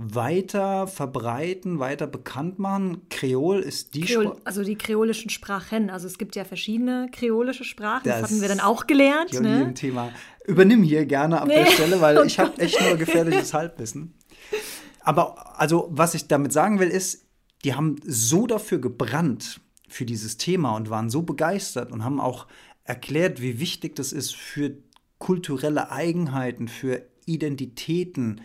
weiter 0.03 0.87
verbreiten, 0.87 1.79
weiter 1.79 2.07
bekannt 2.07 2.59
machen. 2.59 3.03
Kreol 3.11 3.61
ist 3.61 3.95
die 3.95 4.01
Kreol, 4.01 4.25
Sprache. 4.25 4.41
Also 4.45 4.65
die 4.65 4.77
kreolischen 4.77 5.31
Sprachen. 5.31 5.91
Also 5.91 6.07
es 6.07 6.17
gibt 6.17 6.37
ja 6.37 6.45
verschiedene 6.45 7.09
kreolische 7.13 7.65
Sprachen. 7.65 8.05
Das, 8.05 8.21
das 8.21 8.31
hatten 8.31 8.41
wir 8.41 8.49
dann 8.49 8.61
auch 8.61 8.87
gelernt. 8.87 9.39
Ne? 9.39 9.75
Thema. 9.75 10.11
Übernimm 10.47 10.83
hier 10.83 11.05
gerne 11.05 11.41
ab 11.41 11.49
nee. 11.49 11.65
der 11.65 11.67
Stelle, 11.67 12.01
weil 12.01 12.19
oh 12.21 12.23
ich 12.23 12.39
habe 12.39 12.59
echt 12.59 12.81
nur 12.81 12.97
gefährliches 12.97 13.53
Halbwissen. 13.53 14.15
Aber 15.01 15.61
also, 15.61 15.89
was 15.91 16.15
ich 16.15 16.29
damit 16.29 16.53
sagen 16.53 16.79
will, 16.79 16.89
ist, 16.89 17.27
die 17.65 17.75
haben 17.75 17.97
so 18.05 18.47
dafür 18.47 18.79
gebrannt 18.79 19.61
für 19.89 20.07
dieses 20.07 20.39
Thema 20.39 20.77
und 20.77 20.89
waren 20.89 21.11
so 21.11 21.23
begeistert 21.23 21.93
und 21.93 22.05
haben 22.05 22.21
auch 22.21 22.47
erklärt, 22.85 23.43
wie 23.43 23.61
wichtig 23.61 23.97
das 23.97 24.13
ist 24.13 24.35
für 24.35 24.79
kulturelle 25.19 25.91
Eigenheiten, 25.91 26.69
für 26.69 27.03
Identitäten, 27.27 28.41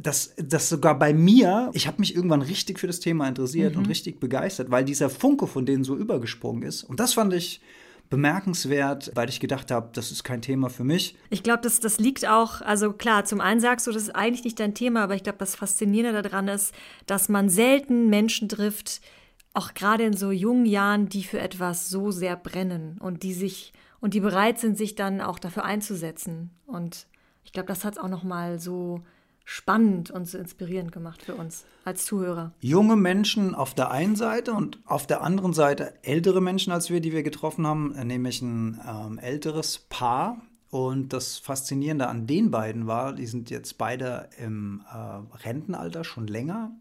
dass 0.00 0.34
das 0.36 0.68
sogar 0.68 0.98
bei 0.98 1.14
mir, 1.14 1.70
ich 1.74 1.86
habe 1.86 1.98
mich 1.98 2.14
irgendwann 2.14 2.42
richtig 2.42 2.78
für 2.78 2.86
das 2.86 3.00
Thema 3.00 3.28
interessiert 3.28 3.74
mhm. 3.74 3.80
und 3.80 3.88
richtig 3.88 4.20
begeistert, 4.20 4.70
weil 4.70 4.84
dieser 4.84 5.10
Funke 5.10 5.46
von 5.46 5.66
denen 5.66 5.84
so 5.84 5.96
übergesprungen 5.96 6.62
ist. 6.62 6.84
Und 6.84 7.00
das 7.00 7.14
fand 7.14 7.32
ich 7.32 7.60
bemerkenswert, 8.10 9.10
weil 9.14 9.28
ich 9.28 9.40
gedacht 9.40 9.70
habe, 9.70 9.90
das 9.92 10.12
ist 10.12 10.22
kein 10.22 10.42
Thema 10.42 10.70
für 10.70 10.84
mich. 10.84 11.16
Ich 11.30 11.42
glaube, 11.42 11.62
das, 11.62 11.80
das 11.80 11.98
liegt 11.98 12.26
auch, 12.26 12.60
also 12.60 12.92
klar, 12.92 13.24
zum 13.24 13.40
einen 13.40 13.60
sagst 13.60 13.86
du, 13.86 13.92
das 13.92 14.02
ist 14.02 14.14
eigentlich 14.14 14.44
nicht 14.44 14.60
dein 14.60 14.74
Thema, 14.74 15.02
aber 15.02 15.14
ich 15.14 15.22
glaube, 15.22 15.38
das 15.38 15.56
Faszinierende 15.56 16.22
daran 16.22 16.48
ist, 16.48 16.74
dass 17.06 17.28
man 17.28 17.48
selten 17.48 18.08
Menschen 18.08 18.48
trifft, 18.48 19.00
auch 19.54 19.74
gerade 19.74 20.04
in 20.04 20.16
so 20.16 20.30
jungen 20.30 20.66
Jahren, 20.66 21.08
die 21.08 21.24
für 21.24 21.40
etwas 21.40 21.88
so 21.88 22.10
sehr 22.10 22.36
brennen 22.36 22.98
und 23.00 23.22
die 23.22 23.32
sich 23.32 23.72
und 24.00 24.14
die 24.14 24.20
bereit 24.20 24.58
sind, 24.58 24.76
sich 24.76 24.94
dann 24.94 25.20
auch 25.20 25.38
dafür 25.38 25.64
einzusetzen. 25.64 26.50
Und 26.66 27.06
ich 27.42 27.52
glaube, 27.52 27.68
das 27.68 27.84
hat 27.84 27.94
es 27.94 27.98
auch 27.98 28.08
noch 28.08 28.22
mal 28.22 28.60
so 28.60 29.02
spannend 29.48 30.10
und 30.10 30.28
so 30.28 30.38
inspirierend 30.38 30.90
gemacht 30.90 31.22
für 31.22 31.36
uns 31.36 31.64
als 31.84 32.04
Zuhörer. 32.04 32.52
Junge 32.60 32.96
Menschen 32.96 33.54
auf 33.54 33.74
der 33.74 33.92
einen 33.92 34.16
Seite 34.16 34.52
und 34.52 34.80
auf 34.84 35.06
der 35.06 35.22
anderen 35.22 35.54
Seite 35.54 35.94
ältere 36.02 36.42
Menschen 36.42 36.72
als 36.72 36.90
wir, 36.90 37.00
die 37.00 37.12
wir 37.12 37.22
getroffen 37.22 37.64
haben, 37.64 37.94
nämlich 38.06 38.42
ein 38.42 38.80
ähm, 38.86 39.18
älteres 39.18 39.86
Paar. 39.88 40.42
Und 40.68 41.12
das 41.12 41.38
Faszinierende 41.38 42.08
an 42.08 42.26
den 42.26 42.50
beiden 42.50 42.88
war, 42.88 43.12
die 43.12 43.26
sind 43.26 43.48
jetzt 43.48 43.78
beide 43.78 44.28
im 44.36 44.82
äh, 44.92 45.36
Rentenalter 45.46 46.02
schon 46.02 46.26
länger. 46.26 46.72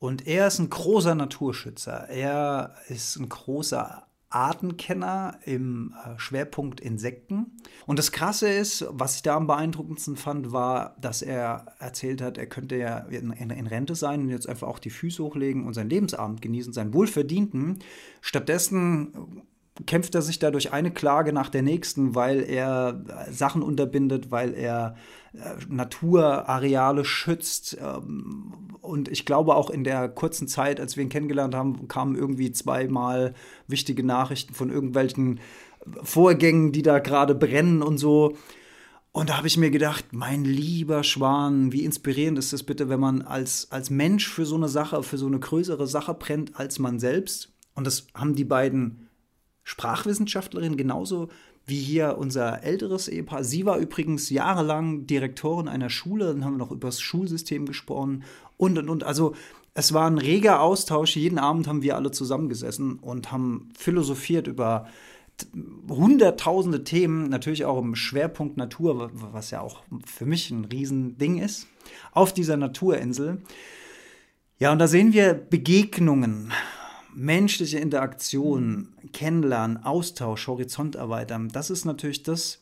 Und 0.00 0.26
er 0.26 0.48
ist 0.48 0.58
ein 0.58 0.70
großer 0.70 1.14
Naturschützer. 1.14 2.08
Er 2.08 2.74
ist 2.88 3.16
ein 3.16 3.28
großer 3.28 4.04
Artenkenner 4.34 5.38
im 5.44 5.94
äh, 6.04 6.18
Schwerpunkt 6.18 6.80
Insekten. 6.80 7.52
Und 7.86 7.98
das 7.98 8.10
Krasse 8.10 8.48
ist, 8.48 8.84
was 8.90 9.16
ich 9.16 9.22
da 9.22 9.36
am 9.36 9.46
beeindruckendsten 9.46 10.16
fand, 10.16 10.52
war, 10.52 10.96
dass 11.00 11.22
er 11.22 11.66
erzählt 11.78 12.20
hat, 12.20 12.36
er 12.36 12.46
könnte 12.46 12.76
ja 12.76 12.98
in, 12.98 13.30
in, 13.30 13.50
in 13.50 13.66
Rente 13.66 13.94
sein 13.94 14.22
und 14.22 14.30
jetzt 14.30 14.48
einfach 14.48 14.66
auch 14.66 14.78
die 14.78 14.90
Füße 14.90 15.22
hochlegen 15.22 15.66
und 15.66 15.74
seinen 15.74 15.90
Lebensabend 15.90 16.42
genießen, 16.42 16.72
seinen 16.72 16.94
wohlverdienten. 16.94 17.78
Stattdessen 18.20 19.42
kämpft 19.86 20.14
er 20.14 20.22
sich 20.22 20.38
da 20.38 20.50
durch 20.50 20.72
eine 20.72 20.92
Klage 20.92 21.32
nach 21.32 21.48
der 21.48 21.62
nächsten, 21.62 22.14
weil 22.14 22.42
er 22.42 23.04
Sachen 23.30 23.62
unterbindet, 23.62 24.30
weil 24.30 24.54
er 24.54 24.96
äh, 25.32 25.38
Naturareale 25.68 27.04
schützt. 27.04 27.76
Ähm, 27.80 28.76
und 28.80 29.08
ich 29.08 29.26
glaube 29.26 29.56
auch 29.56 29.70
in 29.70 29.82
der 29.82 30.08
kurzen 30.08 30.46
Zeit, 30.46 30.78
als 30.78 30.96
wir 30.96 31.02
ihn 31.02 31.08
kennengelernt 31.08 31.54
haben, 31.54 31.88
kamen 31.88 32.14
irgendwie 32.14 32.52
zweimal 32.52 33.34
wichtige 33.66 34.04
Nachrichten 34.04 34.54
von 34.54 34.70
irgendwelchen 34.70 35.40
Vorgängen, 36.02 36.70
die 36.70 36.82
da 36.82 37.00
gerade 37.00 37.34
brennen 37.34 37.82
und 37.82 37.98
so. 37.98 38.36
Und 39.10 39.28
da 39.28 39.36
habe 39.36 39.46
ich 39.46 39.56
mir 39.56 39.70
gedacht, 39.70 40.06
mein 40.12 40.44
lieber 40.44 41.04
Schwan, 41.04 41.72
wie 41.72 41.84
inspirierend 41.84 42.38
ist 42.38 42.52
es 42.52 42.62
bitte, 42.62 42.88
wenn 42.88 43.00
man 43.00 43.22
als, 43.22 43.70
als 43.70 43.90
Mensch 43.90 44.28
für 44.28 44.46
so 44.46 44.56
eine 44.56 44.68
Sache, 44.68 45.02
für 45.02 45.18
so 45.18 45.26
eine 45.26 45.38
größere 45.38 45.86
Sache 45.86 46.14
brennt 46.14 46.58
als 46.58 46.78
man 46.78 46.98
selbst. 46.98 47.52
Und 47.74 47.86
das 47.86 48.06
haben 48.14 48.34
die 48.34 48.44
beiden 48.44 49.03
Sprachwissenschaftlerin, 49.64 50.76
genauso 50.76 51.28
wie 51.66 51.80
hier 51.80 52.16
unser 52.18 52.62
älteres 52.62 53.08
Ehepaar. 53.08 53.42
Sie 53.42 53.64
war 53.64 53.78
übrigens 53.78 54.30
jahrelang 54.30 55.06
Direktorin 55.06 55.68
einer 55.68 55.90
Schule, 55.90 56.26
dann 56.26 56.44
haben 56.44 56.54
wir 56.54 56.58
noch 56.58 56.70
über 56.70 56.88
das 56.88 57.00
Schulsystem 57.00 57.66
gesprochen 57.66 58.24
und 58.56 58.78
und 58.78 58.88
und. 58.88 59.04
Also 59.04 59.34
es 59.72 59.92
war 59.92 60.06
ein 60.06 60.18
reger 60.18 60.60
Austausch. 60.60 61.16
Jeden 61.16 61.38
Abend 61.38 61.66
haben 61.66 61.82
wir 61.82 61.96
alle 61.96 62.12
zusammengesessen 62.12 62.98
und 62.98 63.32
haben 63.32 63.70
philosophiert 63.76 64.46
über 64.46 64.86
hunderttausende 65.88 66.84
Themen, 66.84 67.28
natürlich 67.28 67.64
auch 67.64 67.78
im 67.78 67.96
Schwerpunkt 67.96 68.56
Natur, 68.56 69.10
was 69.12 69.50
ja 69.50 69.60
auch 69.60 69.82
für 70.06 70.26
mich 70.26 70.50
ein 70.50 70.64
Riesending 70.66 71.38
ist, 71.38 71.66
auf 72.12 72.32
dieser 72.32 72.56
Naturinsel. 72.56 73.42
Ja, 74.58 74.70
und 74.70 74.78
da 74.78 74.86
sehen 74.86 75.12
wir 75.12 75.34
Begegnungen 75.34 76.52
menschliche 77.14 77.78
Interaktion, 77.78 78.94
Kennenlernen, 79.12 79.82
Austausch, 79.84 80.46
Horizont 80.46 80.96
erweitern, 80.96 81.48
das 81.48 81.70
ist 81.70 81.84
natürlich 81.84 82.22
das, 82.22 82.60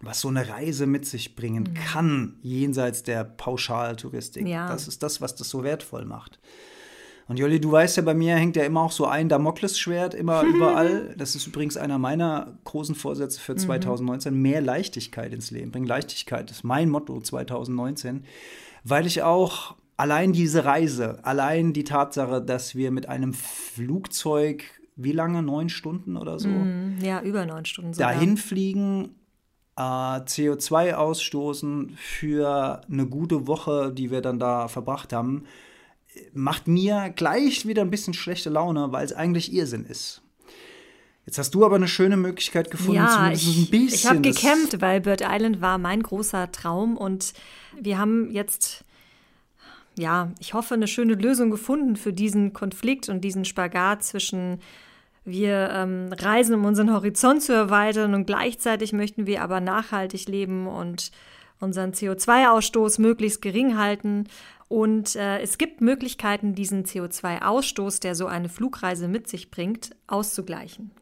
was 0.00 0.20
so 0.20 0.28
eine 0.28 0.48
Reise 0.48 0.86
mit 0.86 1.06
sich 1.06 1.36
bringen 1.36 1.64
mhm. 1.64 1.74
kann, 1.74 2.36
jenseits 2.42 3.02
der 3.02 3.24
Pauschaltouristik. 3.24 4.46
Ja. 4.46 4.68
Das 4.68 4.88
ist 4.88 5.02
das, 5.02 5.20
was 5.20 5.34
das 5.34 5.50
so 5.50 5.62
wertvoll 5.62 6.04
macht. 6.04 6.38
Und 7.28 7.38
Jolli, 7.38 7.60
du 7.60 7.70
weißt 7.70 7.98
ja, 7.98 8.02
bei 8.02 8.14
mir 8.14 8.34
hängt 8.34 8.56
ja 8.56 8.64
immer 8.64 8.80
auch 8.80 8.90
so 8.90 9.06
ein 9.06 9.28
Damoklesschwert 9.28 10.14
immer 10.14 10.42
überall. 10.54 11.14
Das 11.16 11.36
ist 11.36 11.46
übrigens 11.46 11.76
einer 11.76 11.98
meiner 11.98 12.58
großen 12.64 12.96
Vorsätze 12.96 13.38
für 13.38 13.54
2019. 13.54 14.34
Mhm. 14.34 14.42
Mehr 14.42 14.60
Leichtigkeit 14.60 15.32
ins 15.32 15.52
Leben. 15.52 15.70
Bring 15.70 15.84
Leichtigkeit, 15.84 16.50
ist 16.50 16.64
mein 16.64 16.88
Motto 16.88 17.20
2019. 17.20 18.24
Weil 18.82 19.06
ich 19.06 19.22
auch 19.22 19.76
allein 20.00 20.32
diese 20.32 20.64
Reise, 20.64 21.18
allein 21.24 21.74
die 21.74 21.84
Tatsache, 21.84 22.40
dass 22.40 22.74
wir 22.74 22.90
mit 22.90 23.06
einem 23.06 23.34
Flugzeug, 23.34 24.64
wie 24.96 25.12
lange? 25.12 25.42
Neun 25.42 25.68
Stunden 25.68 26.16
oder 26.16 26.38
so? 26.38 26.48
Mm, 26.48 26.98
ja, 27.02 27.20
über 27.20 27.44
neun 27.44 27.66
Stunden 27.66 27.92
sogar. 27.92 28.14
Dahin 28.14 28.38
fliegen, 28.38 29.14
äh, 29.76 29.82
CO2 29.82 30.94
ausstoßen 30.94 31.98
für 31.98 32.80
eine 32.90 33.06
gute 33.06 33.46
Woche, 33.46 33.92
die 33.92 34.10
wir 34.10 34.22
dann 34.22 34.38
da 34.38 34.68
verbracht 34.68 35.12
haben, 35.12 35.44
macht 36.32 36.66
mir 36.66 37.12
gleich 37.14 37.66
wieder 37.66 37.82
ein 37.82 37.90
bisschen 37.90 38.14
schlechte 38.14 38.48
Laune, 38.48 38.92
weil 38.92 39.04
es 39.04 39.12
eigentlich 39.12 39.52
Irrsinn 39.52 39.84
ist. 39.84 40.22
Jetzt 41.26 41.36
hast 41.36 41.54
du 41.54 41.64
aber 41.66 41.76
eine 41.76 41.88
schöne 41.88 42.16
Möglichkeit 42.16 42.70
gefunden, 42.70 42.94
ja, 42.94 43.14
zumindest 43.14 43.46
ich, 43.46 43.58
ein 43.58 43.70
bisschen. 43.70 43.94
Ich 43.94 44.06
habe 44.06 44.20
gekämpft, 44.22 44.80
weil 44.80 45.02
Bird 45.02 45.20
Island 45.22 45.60
war 45.60 45.76
mein 45.76 46.02
großer 46.02 46.50
Traum 46.52 46.96
und 46.96 47.34
wir 47.78 47.98
haben 47.98 48.30
jetzt 48.30 48.84
ja, 50.00 50.32
ich 50.40 50.54
hoffe, 50.54 50.74
eine 50.74 50.88
schöne 50.88 51.14
Lösung 51.14 51.50
gefunden 51.50 51.96
für 51.96 52.12
diesen 52.12 52.52
Konflikt 52.52 53.08
und 53.08 53.22
diesen 53.22 53.44
Spagat 53.44 54.02
zwischen 54.02 54.58
wir 55.24 55.70
ähm, 55.72 56.12
reisen, 56.18 56.54
um 56.54 56.64
unseren 56.64 56.92
Horizont 56.92 57.42
zu 57.42 57.52
erweitern 57.52 58.14
und 58.14 58.26
gleichzeitig 58.26 58.92
möchten 58.92 59.26
wir 59.26 59.42
aber 59.42 59.60
nachhaltig 59.60 60.26
leben 60.26 60.66
und 60.66 61.10
unseren 61.60 61.92
CO2-Ausstoß 61.92 63.00
möglichst 63.00 63.42
gering 63.42 63.76
halten. 63.76 64.24
Und 64.68 65.16
äh, 65.16 65.40
es 65.40 65.58
gibt 65.58 65.82
Möglichkeiten, 65.82 66.54
diesen 66.54 66.84
CO2-Ausstoß, 66.84 68.00
der 68.00 68.14
so 68.14 68.26
eine 68.26 68.48
Flugreise 68.48 69.08
mit 69.08 69.28
sich 69.28 69.50
bringt, 69.50 69.90
auszugleichen. 70.06 70.92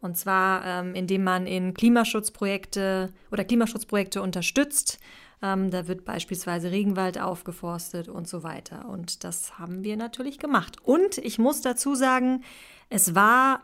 Und 0.00 0.16
zwar, 0.16 0.64
ähm, 0.64 0.94
indem 0.94 1.22
man 1.22 1.46
in 1.46 1.74
Klimaschutzprojekte 1.74 3.12
oder 3.30 3.44
Klimaschutzprojekte 3.44 4.22
unterstützt, 4.22 4.98
ähm, 5.42 5.70
da 5.70 5.86
wird 5.86 6.04
beispielsweise 6.04 6.70
Regenwald 6.70 7.20
aufgeforstet 7.20 8.08
und 8.08 8.28
so 8.28 8.42
weiter. 8.42 8.88
Und 8.88 9.24
das 9.24 9.58
haben 9.58 9.84
wir 9.84 9.96
natürlich 9.96 10.38
gemacht. 10.38 10.76
Und 10.82 11.18
ich 11.18 11.38
muss 11.38 11.60
dazu 11.60 11.94
sagen, 11.94 12.42
es 12.88 13.14
war 13.14 13.62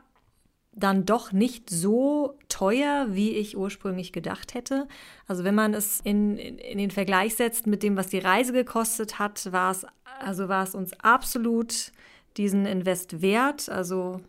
dann 0.76 1.04
doch 1.04 1.32
nicht 1.32 1.70
so 1.70 2.36
teuer, 2.48 3.06
wie 3.10 3.30
ich 3.30 3.56
ursprünglich 3.56 4.12
gedacht 4.12 4.54
hätte. 4.54 4.88
Also 5.26 5.44
wenn 5.44 5.54
man 5.54 5.72
es 5.72 6.00
in, 6.00 6.36
in, 6.36 6.58
in, 6.58 6.78
den 6.78 6.90
Vergleich 6.90 7.36
setzt 7.36 7.66
mit 7.66 7.82
dem, 7.82 7.96
was 7.96 8.08
die 8.08 8.18
Reise 8.18 8.52
gekostet 8.52 9.18
hat, 9.18 9.52
war 9.52 9.70
es, 9.70 9.86
also 10.20 10.44
uns 10.76 10.92
absolut 11.00 11.92
diesen 12.36 12.66
Invest 12.66 13.22
wert. 13.22 13.68
Also 13.68 14.20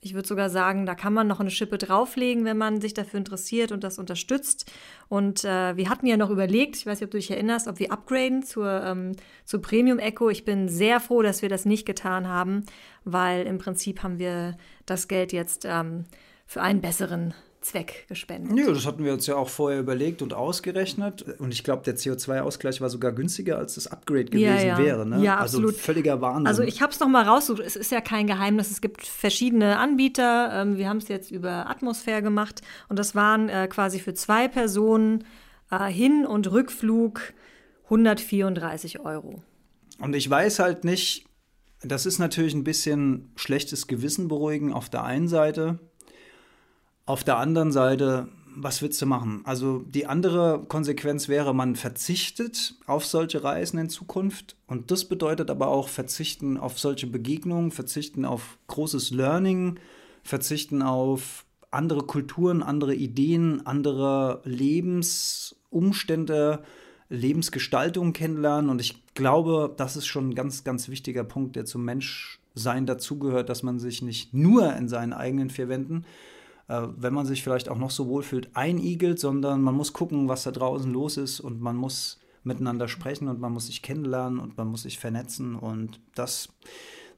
ich 0.00 0.14
würde 0.14 0.28
sogar 0.28 0.50
sagen, 0.50 0.86
da 0.86 0.94
kann 0.94 1.12
man 1.12 1.26
noch 1.26 1.40
eine 1.40 1.50
Schippe 1.50 1.78
drauflegen, 1.78 2.44
wenn 2.44 2.58
man 2.58 2.80
sich 2.80 2.94
dafür 2.94 3.18
interessiert 3.18 3.72
und 3.72 3.82
das 3.82 3.98
unterstützt. 3.98 4.70
Und 5.08 5.44
äh, 5.44 5.76
wir 5.76 5.88
hatten 5.88 6.06
ja 6.06 6.16
noch 6.16 6.30
überlegt, 6.30 6.76
ich 6.76 6.86
weiß 6.86 7.00
nicht, 7.00 7.06
ob 7.06 7.10
du 7.10 7.18
dich 7.18 7.30
erinnerst, 7.30 7.66
ob 7.66 7.78
wir 7.78 7.92
upgraden 7.92 8.42
zur, 8.42 8.82
ähm, 8.84 9.12
zur 9.44 9.62
Premium 9.62 9.98
Echo. 9.98 10.28
Ich 10.28 10.44
bin 10.44 10.68
sehr 10.68 11.00
froh, 11.00 11.22
dass 11.22 11.42
wir 11.42 11.48
das 11.48 11.64
nicht 11.64 11.86
getan 11.86 12.28
haben, 12.28 12.64
weil 13.04 13.46
im 13.46 13.58
Prinzip 13.58 14.02
haben 14.02 14.18
wir 14.18 14.56
das 14.84 15.08
Geld 15.08 15.32
jetzt 15.32 15.64
ähm, 15.64 16.04
für 16.46 16.62
einen 16.62 16.80
besseren 16.80 17.34
Zweck 17.66 18.06
gespendet. 18.08 18.52
Nö, 18.52 18.72
das 18.72 18.86
hatten 18.86 19.04
wir 19.04 19.12
uns 19.12 19.26
ja 19.26 19.34
auch 19.34 19.48
vorher 19.48 19.80
überlegt 19.80 20.22
und 20.22 20.32
ausgerechnet. 20.32 21.22
Und 21.38 21.52
ich 21.52 21.64
glaube, 21.64 21.82
der 21.82 21.96
CO2-Ausgleich 21.96 22.80
war 22.80 22.88
sogar 22.90 23.12
günstiger, 23.12 23.58
als 23.58 23.74
das 23.74 23.88
Upgrade 23.88 24.26
gewesen 24.26 24.44
ja, 24.44 24.62
ja. 24.62 24.78
wäre. 24.78 25.06
Ne? 25.06 25.22
Ja, 25.22 25.38
also 25.38 25.58
absolut. 25.58 25.76
völliger 25.76 26.20
Wahnsinn. 26.20 26.46
Also 26.46 26.62
ich 26.62 26.80
habe 26.80 26.92
es 26.92 27.00
noch 27.00 27.08
mal 27.08 27.24
rausgesucht. 27.24 27.66
Es 27.66 27.76
ist 27.76 27.90
ja 27.90 28.00
kein 28.00 28.26
Geheimnis. 28.26 28.70
Es 28.70 28.80
gibt 28.80 29.04
verschiedene 29.04 29.78
Anbieter. 29.78 30.50
Ähm, 30.52 30.76
wir 30.76 30.88
haben 30.88 30.98
es 30.98 31.08
jetzt 31.08 31.30
über 31.30 31.68
Atmosphäre 31.68 32.22
gemacht. 32.22 32.62
Und 32.88 32.98
das 32.98 33.14
waren 33.14 33.48
äh, 33.48 33.66
quasi 33.68 33.98
für 33.98 34.14
zwei 34.14 34.46
Personen 34.46 35.24
äh, 35.70 35.86
Hin- 35.86 36.24
und 36.24 36.50
Rückflug 36.50 37.32
134 37.84 39.00
Euro. 39.00 39.42
Und 39.98 40.14
ich 40.14 40.28
weiß 40.28 40.60
halt 40.60 40.84
nicht, 40.84 41.26
das 41.82 42.06
ist 42.06 42.18
natürlich 42.18 42.54
ein 42.54 42.64
bisschen 42.64 43.32
schlechtes 43.36 43.86
Gewissen 43.86 44.28
beruhigen 44.28 44.72
auf 44.72 44.88
der 44.88 45.04
einen 45.04 45.28
Seite. 45.28 45.78
Auf 47.06 47.22
der 47.22 47.38
anderen 47.38 47.70
Seite, 47.70 48.26
was 48.56 48.82
willst 48.82 49.00
du 49.00 49.06
machen? 49.06 49.42
Also 49.44 49.84
die 49.86 50.06
andere 50.06 50.64
Konsequenz 50.66 51.28
wäre, 51.28 51.54
man 51.54 51.76
verzichtet 51.76 52.74
auf 52.86 53.06
solche 53.06 53.44
Reisen 53.44 53.78
in 53.78 53.88
Zukunft. 53.88 54.56
Und 54.66 54.90
das 54.90 55.04
bedeutet 55.04 55.48
aber 55.48 55.68
auch 55.68 55.88
verzichten 55.88 56.56
auf 56.56 56.80
solche 56.80 57.06
Begegnungen, 57.06 57.70
verzichten 57.70 58.24
auf 58.24 58.58
großes 58.66 59.12
Learning, 59.12 59.78
verzichten 60.24 60.82
auf 60.82 61.44
andere 61.70 62.02
Kulturen, 62.02 62.64
andere 62.64 62.96
Ideen, 62.96 63.64
andere 63.66 64.40
Lebensumstände, 64.42 66.64
Lebensgestaltung 67.08 68.12
kennenlernen. 68.12 68.68
Und 68.68 68.80
ich 68.80 69.04
glaube, 69.14 69.72
das 69.76 69.96
ist 69.96 70.06
schon 70.06 70.30
ein 70.30 70.34
ganz, 70.34 70.64
ganz 70.64 70.88
wichtiger 70.88 71.22
Punkt, 71.22 71.54
der 71.54 71.66
zum 71.66 71.84
Menschsein 71.84 72.84
dazugehört, 72.84 73.48
dass 73.48 73.62
man 73.62 73.78
sich 73.78 74.02
nicht 74.02 74.34
nur 74.34 74.74
in 74.74 74.88
seinen 74.88 75.12
eigenen 75.12 75.50
vier 75.50 75.68
Wänden 75.68 76.04
wenn 76.68 77.14
man 77.14 77.26
sich 77.26 77.42
vielleicht 77.42 77.68
auch 77.68 77.78
noch 77.78 77.90
so 77.90 78.08
wohlfühlt, 78.08 78.50
einigelt, 78.54 79.18
sondern 79.20 79.62
man 79.62 79.74
muss 79.74 79.92
gucken, 79.92 80.28
was 80.28 80.42
da 80.42 80.50
draußen 80.50 80.92
los 80.92 81.16
ist 81.16 81.40
und 81.40 81.60
man 81.60 81.76
muss 81.76 82.18
miteinander 82.42 82.88
sprechen 82.88 83.28
und 83.28 83.40
man 83.40 83.52
muss 83.52 83.66
sich 83.66 83.82
kennenlernen 83.82 84.38
und 84.38 84.56
man 84.56 84.68
muss 84.68 84.82
sich 84.82 84.98
vernetzen 84.98 85.56
und 85.56 86.00
das, 86.14 86.48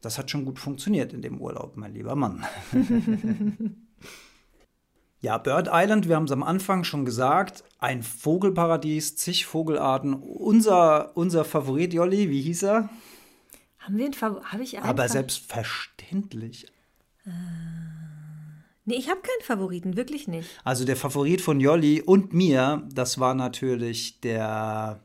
das 0.00 0.18
hat 0.18 0.30
schon 0.30 0.44
gut 0.44 0.58
funktioniert 0.58 1.12
in 1.12 1.22
dem 1.22 1.40
Urlaub, 1.40 1.76
mein 1.76 1.94
lieber 1.94 2.14
Mann. 2.14 2.44
Ja, 5.20 5.36
Bird 5.36 5.68
Island, 5.72 6.08
wir 6.08 6.14
haben 6.14 6.26
es 6.26 6.30
am 6.30 6.44
Anfang 6.44 6.84
schon 6.84 7.04
gesagt, 7.04 7.64
ein 7.80 8.04
Vogelparadies, 8.04 9.16
zig 9.16 9.46
Vogelarten. 9.46 10.14
Unser, 10.14 11.16
unser 11.16 11.44
Favorit, 11.44 11.92
Jolli, 11.92 12.30
wie 12.30 12.40
hieß 12.40 12.62
er? 12.62 12.88
Haben 13.80 13.98
wir 13.98 14.04
einen 14.04 14.14
Favorit? 14.14 14.52
Habe 14.52 14.62
ich 14.62 14.76
einen 14.76 14.86
Aber 14.86 15.08
selbstverständlich. 15.08 16.68
Äh. 17.26 17.87
Nee, 18.88 18.94
ich 18.94 19.10
habe 19.10 19.20
keinen 19.20 19.42
Favoriten, 19.42 19.98
wirklich 19.98 20.28
nicht. 20.28 20.48
Also 20.64 20.86
der 20.86 20.96
Favorit 20.96 21.42
von 21.42 21.60
Jolli 21.60 22.00
und 22.00 22.32
mir, 22.32 22.88
das 22.90 23.20
war 23.20 23.34
natürlich 23.34 24.18
der 24.20 25.02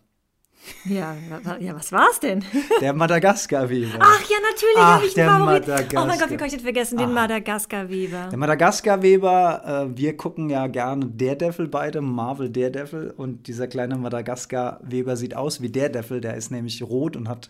Ja, 0.86 1.16
ja, 1.60 1.76
was 1.76 1.92
war's 1.92 2.20
denn? 2.20 2.44
Der 2.82 2.94
Madagaskar-Weber. 2.94 4.00
Ach 4.00 4.22
ja, 4.30 4.38
natürlich 4.42 4.78
habe 4.78 5.06
ich 5.06 5.20
einen 5.20 5.30
Favorit. 5.30 5.68
Madagaskar. 5.68 6.04
Oh 6.04 6.08
mein 6.08 6.20
Gott, 6.20 6.30
wie 6.30 6.38
konnte 6.38 6.46
ich 6.48 6.52
den 6.54 6.60
vergessen? 6.62 6.98
Den 6.98 7.10
Ah. 7.10 7.14
Madagaskar-Weber. 7.14 8.28
Der 8.32 8.38
Madagaskar-Weber, 8.38 9.90
äh, 9.94 9.98
wir 9.98 10.16
gucken 10.18 10.50
ja 10.50 10.68
gerne 10.68 11.06
Daredevil 11.08 11.68
beide, 11.68 12.02
Marvel 12.02 12.50
Daredevil. 12.50 13.14
Und 13.16 13.48
dieser 13.48 13.68
kleine 13.68 13.98
Madagaskar-Weber 13.98 15.16
sieht 15.18 15.36
aus 15.36 15.62
wie 15.62 15.70
Daredevil. 15.72 16.22
Der 16.22 16.36
ist 16.36 16.52
nämlich 16.52 16.82
rot 16.84 17.16
und 17.16 17.28
hat 17.30 17.50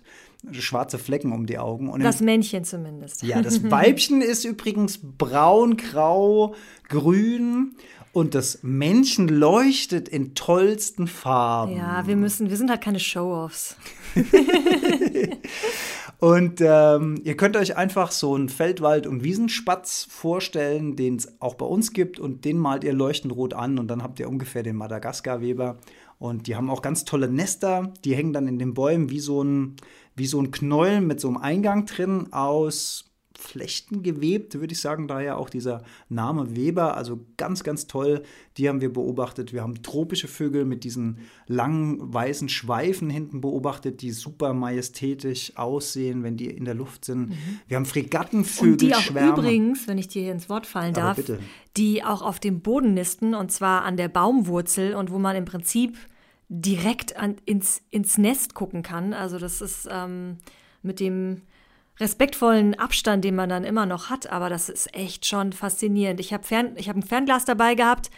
schwarze 0.52 0.98
Flecken 0.98 1.32
um 1.32 1.46
die 1.46 1.58
Augen. 1.58 1.90
Und 1.90 2.02
im 2.02 2.06
Das 2.06 2.20
Männchen 2.20 2.64
zumindest. 2.66 3.24
Ja, 3.24 3.42
das 3.42 3.64
Weibchen 3.72 4.22
ist 4.22 4.44
übrigens 4.44 5.00
braun, 5.02 5.78
grau, 5.78 6.56
grün 6.90 7.76
und 8.14 8.36
das 8.36 8.60
Männchen 8.62 9.28
leuchtet 9.28 10.08
in 10.08 10.36
tollsten 10.36 11.08
Farben. 11.08 11.76
Ja, 11.76 12.08
wir 12.08 12.16
müssen, 12.16 12.50
wir 12.50 12.58
sind 12.58 12.70
halt 12.70 12.82
keine 12.82 13.00
Show-Offs. 13.00 13.76
Und 16.20 16.62
ähm, 16.62 17.20
ihr 17.26 17.36
könnt 17.36 17.58
euch 17.58 17.76
einfach 17.76 18.12
so 18.12 18.34
einen 18.34 18.48
Feldwald- 18.48 19.08
und 19.08 19.26
Wiesenspatz 19.26 20.08
vorstellen, 20.10 20.96
den 20.96 21.18
es 21.18 21.42
auch 21.42 21.56
bei 21.56 21.66
uns 21.66 21.92
gibt 21.92 22.18
und 22.18 22.46
den 22.46 22.60
malt 22.60 22.86
ihr 22.86 22.94
leuchtend 22.94 23.36
rot 23.36 23.54
an 23.54 23.78
und 23.78 23.90
dann 23.90 24.02
habt 24.02 24.22
ihr 24.22 24.30
ungefähr 24.30 24.64
den 24.64 24.78
Madagaskar-Weber. 24.78 25.80
Und 26.20 26.48
die 26.48 26.56
haben 26.56 26.70
auch 26.70 26.82
ganz 26.82 27.04
tolle 27.04 27.28
Nester, 27.28 27.92
die 28.06 28.16
hängen 28.16 28.32
dann 28.32 28.48
in 28.48 28.58
den 28.58 28.74
Bäumen 28.74 29.10
wie 29.10 29.20
so 29.20 29.44
ein, 29.44 29.76
wie 30.16 30.26
so 30.26 30.40
ein 30.40 30.52
Knäuel 30.52 31.02
mit 31.02 31.20
so 31.20 31.28
einem 31.28 31.36
Eingang 31.36 31.88
drin 31.88 32.32
aus 32.32 33.13
Flechten 33.38 34.04
gewebt, 34.04 34.60
würde 34.60 34.74
ich 34.74 34.80
sagen, 34.80 35.08
daher 35.08 35.38
auch 35.38 35.50
dieser 35.50 35.84
Name 36.08 36.56
Weber, 36.56 36.96
also 36.96 37.20
ganz, 37.38 37.64
ganz 37.64 37.88
toll. 37.88 38.24
Die 38.58 38.70
haben 38.70 38.80
wir 38.80 38.94
beobachtet. 38.94 39.54
Wir 39.54 39.64
haben 39.64 39.82
tropische 39.82 40.28
Vögel 40.28 40.66
mit 40.66 40.84
diesen 40.84 41.18
langen 41.48 42.14
weißen 42.14 42.48
Schweifen 42.48 43.10
hinten 43.10 43.42
beobachtet, 43.42 44.02
die 44.02 44.12
super 44.12 44.54
majestätisch 44.54 45.58
aussehen, 45.58 46.24
wenn 46.24 46.38
die 46.38 46.46
in 46.46 46.66
der 46.66 46.76
Luft 46.76 47.06
sind. 47.06 47.34
Wir 47.68 47.78
haben 47.78 47.86
Fregattenvögel, 47.86 48.72
Und 48.74 48.82
die 48.82 48.94
auch 48.94 49.02
Schwärme. 49.02 49.32
übrigens, 49.32 49.88
wenn 49.88 49.98
ich 49.98 50.08
dir 50.08 50.22
hier 50.22 50.32
ins 50.32 50.50
Wort 50.50 50.68
fallen 50.68 50.94
darf, 50.94 51.20
die 51.76 52.04
auch 52.04 52.22
auf 52.22 52.40
dem 52.40 52.62
Boden 52.62 52.94
nisten 52.94 53.34
und 53.34 53.52
zwar 53.52 53.84
an 53.84 53.98
der 53.98 54.10
Baumwurzel 54.10 54.94
und 54.94 55.12
wo 55.12 55.18
man 55.18 55.36
im 55.36 55.46
Prinzip 55.46 55.98
direkt 56.50 57.18
an, 57.18 57.38
ins, 57.46 57.82
ins 57.90 58.18
Nest 58.20 58.54
gucken 58.54 58.84
kann. 58.84 59.14
Also 59.14 59.40
das 59.40 59.60
ist 59.60 59.88
ähm, 59.92 60.38
mit 60.84 61.00
dem 61.00 61.42
respektvollen 62.00 62.76
Abstand, 62.76 63.24
den 63.24 63.36
man 63.36 63.50
dann 63.50 63.64
immer 63.64 63.86
noch 63.86 64.10
hat, 64.10 64.28
aber 64.28 64.50
das 64.50 64.70
ist 64.70 64.94
echt 64.96 65.26
schon 65.26 65.54
faszinierend. 65.54 66.20
Ich 66.20 66.34
habe 66.34 66.44
hab 66.48 66.96
ein 66.96 67.04
Fernglas 67.04 67.46
dabei 67.46 67.76
gehabt. 67.76 68.10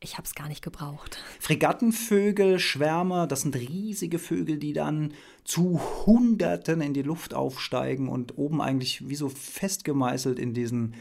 Ich 0.00 0.14
habe 0.18 0.26
es 0.26 0.34
gar 0.34 0.48
nicht 0.48 0.62
gebraucht. 0.62 1.18
Fregattenvögel, 1.38 2.58
Schwärme, 2.58 3.28
das 3.28 3.42
sind 3.42 3.54
riesige 3.54 4.18
Vögel, 4.18 4.58
die 4.58 4.72
dann 4.72 5.14
zu 5.44 5.80
Hunderten 6.04 6.80
in 6.80 6.92
die 6.92 7.02
Luft 7.02 7.34
aufsteigen 7.34 8.08
und 8.08 8.36
oben 8.36 8.60
eigentlich 8.60 9.08
wie 9.08 9.14
so 9.14 9.28
festgemeißelt 9.28 10.40
in 10.40 10.54
diesen, 10.54 10.94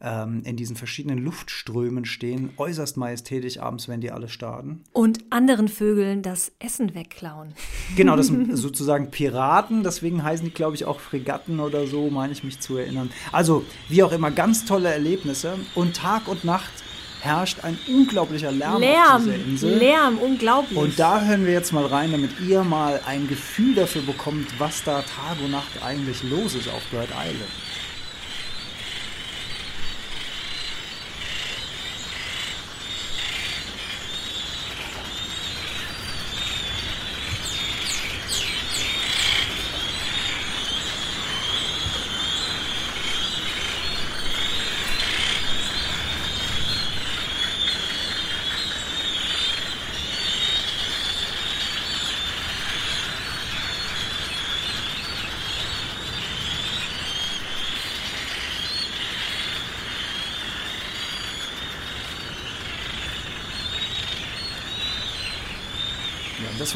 ähm, 0.00 0.42
in 0.44 0.56
diesen 0.56 0.76
verschiedenen 0.76 1.18
Luftströmen 1.18 2.04
stehen. 2.04 2.50
Äußerst 2.56 2.96
majestätisch 2.96 3.58
abends, 3.58 3.88
wenn 3.88 4.00
die 4.00 4.10
alle 4.10 4.28
starten. 4.28 4.84
Und 4.92 5.20
anderen 5.30 5.68
Vögeln 5.68 6.22
das 6.22 6.52
Essen 6.58 6.94
wegklauen. 6.94 7.54
Genau, 7.96 8.16
das 8.16 8.26
sind 8.26 8.54
sozusagen 8.56 9.10
Piraten, 9.10 9.82
deswegen 9.82 10.22
heißen 10.22 10.44
die, 10.44 10.52
glaube 10.52 10.76
ich, 10.76 10.84
auch 10.84 11.00
Fregatten 11.00 11.60
oder 11.60 11.86
so, 11.86 12.10
meine 12.10 12.32
ich 12.32 12.44
mich 12.44 12.60
zu 12.60 12.76
erinnern. 12.76 13.10
Also, 13.32 13.64
wie 13.88 14.02
auch 14.02 14.12
immer, 14.12 14.30
ganz 14.30 14.64
tolle 14.64 14.90
Erlebnisse. 14.90 15.54
Und 15.74 15.96
Tag 15.96 16.28
und 16.28 16.44
Nacht 16.44 16.72
herrscht 17.20 17.64
ein 17.64 17.78
unglaublicher 17.88 18.52
Lärm, 18.52 18.74
auf 18.74 18.80
Lärm, 18.80 19.24
dieser 19.24 19.34
Insel. 19.36 19.78
Lärm, 19.78 20.18
unglaublich. 20.18 20.78
Und 20.78 20.98
da 20.98 21.24
hören 21.24 21.44
wir 21.44 21.52
jetzt 21.52 21.72
mal 21.72 21.86
rein, 21.86 22.12
damit 22.12 22.30
ihr 22.46 22.62
mal 22.62 23.00
ein 23.06 23.26
Gefühl 23.28 23.74
dafür 23.74 24.02
bekommt, 24.02 24.46
was 24.58 24.84
da 24.84 25.02
Tag 25.02 25.42
und 25.42 25.50
Nacht 25.50 25.82
eigentlich 25.84 26.22
los 26.22 26.54
ist 26.54 26.68
auf 26.68 26.82
Bird 26.90 27.08
Island. 27.10 27.50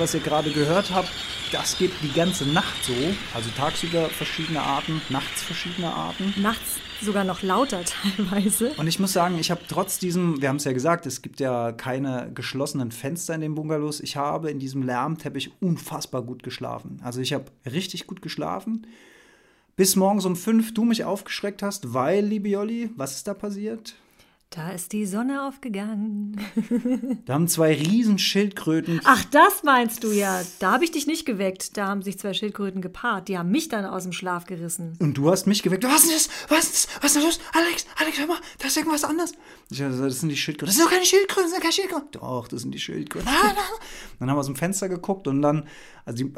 Was 0.01 0.15
ihr 0.15 0.21
gerade 0.21 0.51
gehört 0.51 0.93
habt, 0.93 1.11
das 1.53 1.77
geht 1.77 1.93
die 2.03 2.13
ganze 2.13 2.47
Nacht 2.47 2.85
so. 2.85 2.95
Also 3.35 3.51
tagsüber 3.57 4.09
verschiedene 4.09 4.63
Arten, 4.63 5.03
nachts 5.11 5.43
verschiedene 5.43 5.93
Arten. 5.93 6.33
Nachts 6.39 6.79
sogar 7.03 7.25
noch 7.25 7.43
lauter 7.43 7.83
teilweise. 8.17 8.73
Und 8.79 8.87
ich 8.87 8.99
muss 8.99 9.13
sagen, 9.13 9.39
ich 9.39 9.51
habe 9.51 9.61
trotz 9.69 9.99
diesem, 9.99 10.41
wir 10.41 10.49
haben 10.49 10.57
es 10.57 10.65
ja 10.65 10.73
gesagt, 10.73 11.05
es 11.05 11.21
gibt 11.21 11.39
ja 11.39 11.73
keine 11.73 12.31
geschlossenen 12.35 12.93
Fenster 12.93 13.35
in 13.35 13.43
den 13.43 13.55
Bungalows. 13.55 14.01
Ich 14.01 14.17
habe 14.17 14.51
in 14.51 14.59
diesem 14.59 14.83
Lärmteppich 14.83 15.53
unfassbar 15.61 16.23
gut 16.23 16.43
geschlafen. 16.43 17.01
Also 17.05 17.21
ich 17.21 17.35
habe 17.35 17.45
richtig 17.71 18.07
gut 18.07 18.23
geschlafen. 18.23 18.87
Bis 19.77 19.97
morgens 19.97 20.25
um 20.25 20.35
fünf 20.35 20.73
du 20.73 20.85
mich 20.85 21.05
aufgeschreckt 21.05 21.63
hast, 21.63 21.93
weil, 21.93 22.25
liebe 22.25 22.49
Jolli, 22.49 22.91
was 22.97 23.17
ist 23.17 23.29
da 23.29 23.35
passiert? 23.35 23.95
Da 24.51 24.71
ist 24.71 24.93
die 24.93 25.07
Sonne 25.07 25.47
aufgegangen. 25.47 26.37
Da 27.25 27.35
haben 27.35 27.47
zwei 27.47 27.73
riesen 27.73 28.19
Schildkröten 28.19 29.01
Ach, 29.05 29.25
das 29.27 29.63
meinst 29.63 30.03
du 30.03 30.11
ja. 30.11 30.43
Da 30.59 30.73
habe 30.73 30.83
ich 30.83 30.91
dich 30.91 31.07
nicht 31.07 31.25
geweckt. 31.25 31.77
Da 31.77 31.87
haben 31.87 32.03
sich 32.03 32.19
zwei 32.19 32.35
Schildkröten 32.35 32.83
gepaart. 32.83 33.29
Die 33.29 33.39
haben 33.39 33.53
mich 33.53 33.69
dann 33.69 33.85
aus 33.85 34.03
dem 34.03 34.13
Schlaf 34.13 34.47
gerissen. 34.47 34.97
Und 34.99 35.15
du 35.15 35.31
hast 35.31 35.47
mich 35.47 35.63
geweckt. 35.63 35.85
Was 35.85 36.05
ist 36.05 36.13
das? 36.13 36.29
Was 36.49 36.65
ist 36.65 36.89
das? 36.89 37.03
Was 37.03 37.15
ist 37.15 37.23
da 37.23 37.27
los? 37.27 37.41
Alex, 37.53 37.87
Alex, 38.01 38.19
hör 38.19 38.27
mal, 38.27 38.39
da 38.59 38.67
ist 38.67 38.77
irgendwas 38.77 39.05
anderes. 39.05 39.33
Ich 39.71 39.79
gesagt, 39.79 40.05
das 40.05 40.19
sind 40.21 40.31
die 40.31 40.37
Schildkröten. 40.37 40.67
Das 40.67 40.77
sind 40.77 40.85
doch 40.85 40.93
keine 40.93 41.07
Schildkröten, 41.07 41.45
das 41.45 41.53
sind 41.53 41.63
keine 41.63 41.73
Schildkröten. 41.73 42.09
Doch, 42.11 42.49
das 42.49 42.63
sind 42.63 42.73
die 42.73 42.81
Schildkröten. 42.81 43.29
Dann 44.19 44.29
haben 44.29 44.37
wir 44.37 44.41
aus 44.41 44.47
dem 44.47 44.57
Fenster 44.57 44.89
geguckt 44.89 45.29
und 45.29 45.43
dann, 45.43 45.69
also 46.05 46.25
die, 46.25 46.33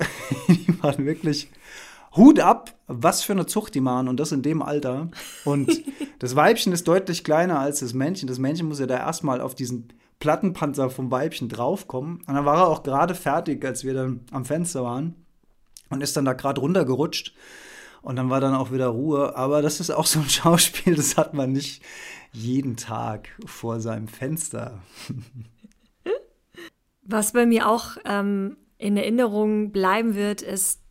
die 0.49 0.83
waren 0.83 1.07
wirklich 1.07 1.51
Hut 2.17 2.41
ab, 2.41 2.75
was 2.87 3.23
für 3.23 3.33
eine 3.33 3.47
Zucht 3.47 3.75
die 3.75 3.81
machen 3.81 4.09
und 4.09 4.19
das 4.19 4.33
in 4.33 4.43
dem 4.43 4.63
Alter. 4.63 5.11
Und 5.45 5.83
das 6.19 6.37
Weibchen 6.37 6.73
ist 6.73 6.87
deutlich 6.87 7.25
kleiner 7.25 7.59
als 7.59 7.81
das 7.81 7.95
Männchen. 7.95 8.29
Das 8.29 8.39
Männchen 8.39 8.69
muss 8.69 8.81
ja 8.81 8.87
da 8.87 8.99
erstmal 8.99 9.41
auf 9.41 9.55
diesen 9.55 9.89
Plattenpanzer 10.19 10.91
vom 10.91 11.11
Weibchen 11.11 11.49
draufkommen. 11.49 12.23
Und 12.27 12.35
dann 12.35 12.45
war 12.45 12.59
er 12.59 12.69
auch 12.69 12.83
gerade 12.83 13.15
fertig, 13.15 13.65
als 13.65 13.85
wir 13.85 13.95
dann 13.95 14.21
am 14.31 14.45
Fenster 14.45 14.85
waren 14.85 15.15
und 15.91 16.03
ist 16.03 16.17
dann 16.17 16.25
da 16.25 16.35
gerade 16.35 16.61
runtergerutscht. 16.61 17.35
Und 18.03 18.17
dann 18.17 18.31
war 18.31 18.41
dann 18.41 18.55
auch 18.55 18.73
wieder 18.73 18.89
Ruhe. 18.89 19.37
Aber 19.37 19.63
das 19.63 19.81
ist 19.81 19.91
auch 19.91 20.07
so 20.07 20.21
ein 20.21 20.29
Schauspiel, 20.29 20.95
das 20.95 21.17
hat 21.17 21.35
man 21.35 21.53
nicht 21.53 21.83
jeden 22.33 22.77
Tag 22.77 23.29
vor 23.47 23.81
seinem 23.81 24.09
Fenster. 24.09 24.83
Was 27.03 27.33
bei 27.33 27.47
mir 27.47 27.69
auch 27.69 27.97
ähm, 28.05 28.57
in 28.79 28.97
Erinnerung 28.97 29.73
bleiben 29.73 30.15
wird, 30.15 30.43
ist 30.43 30.82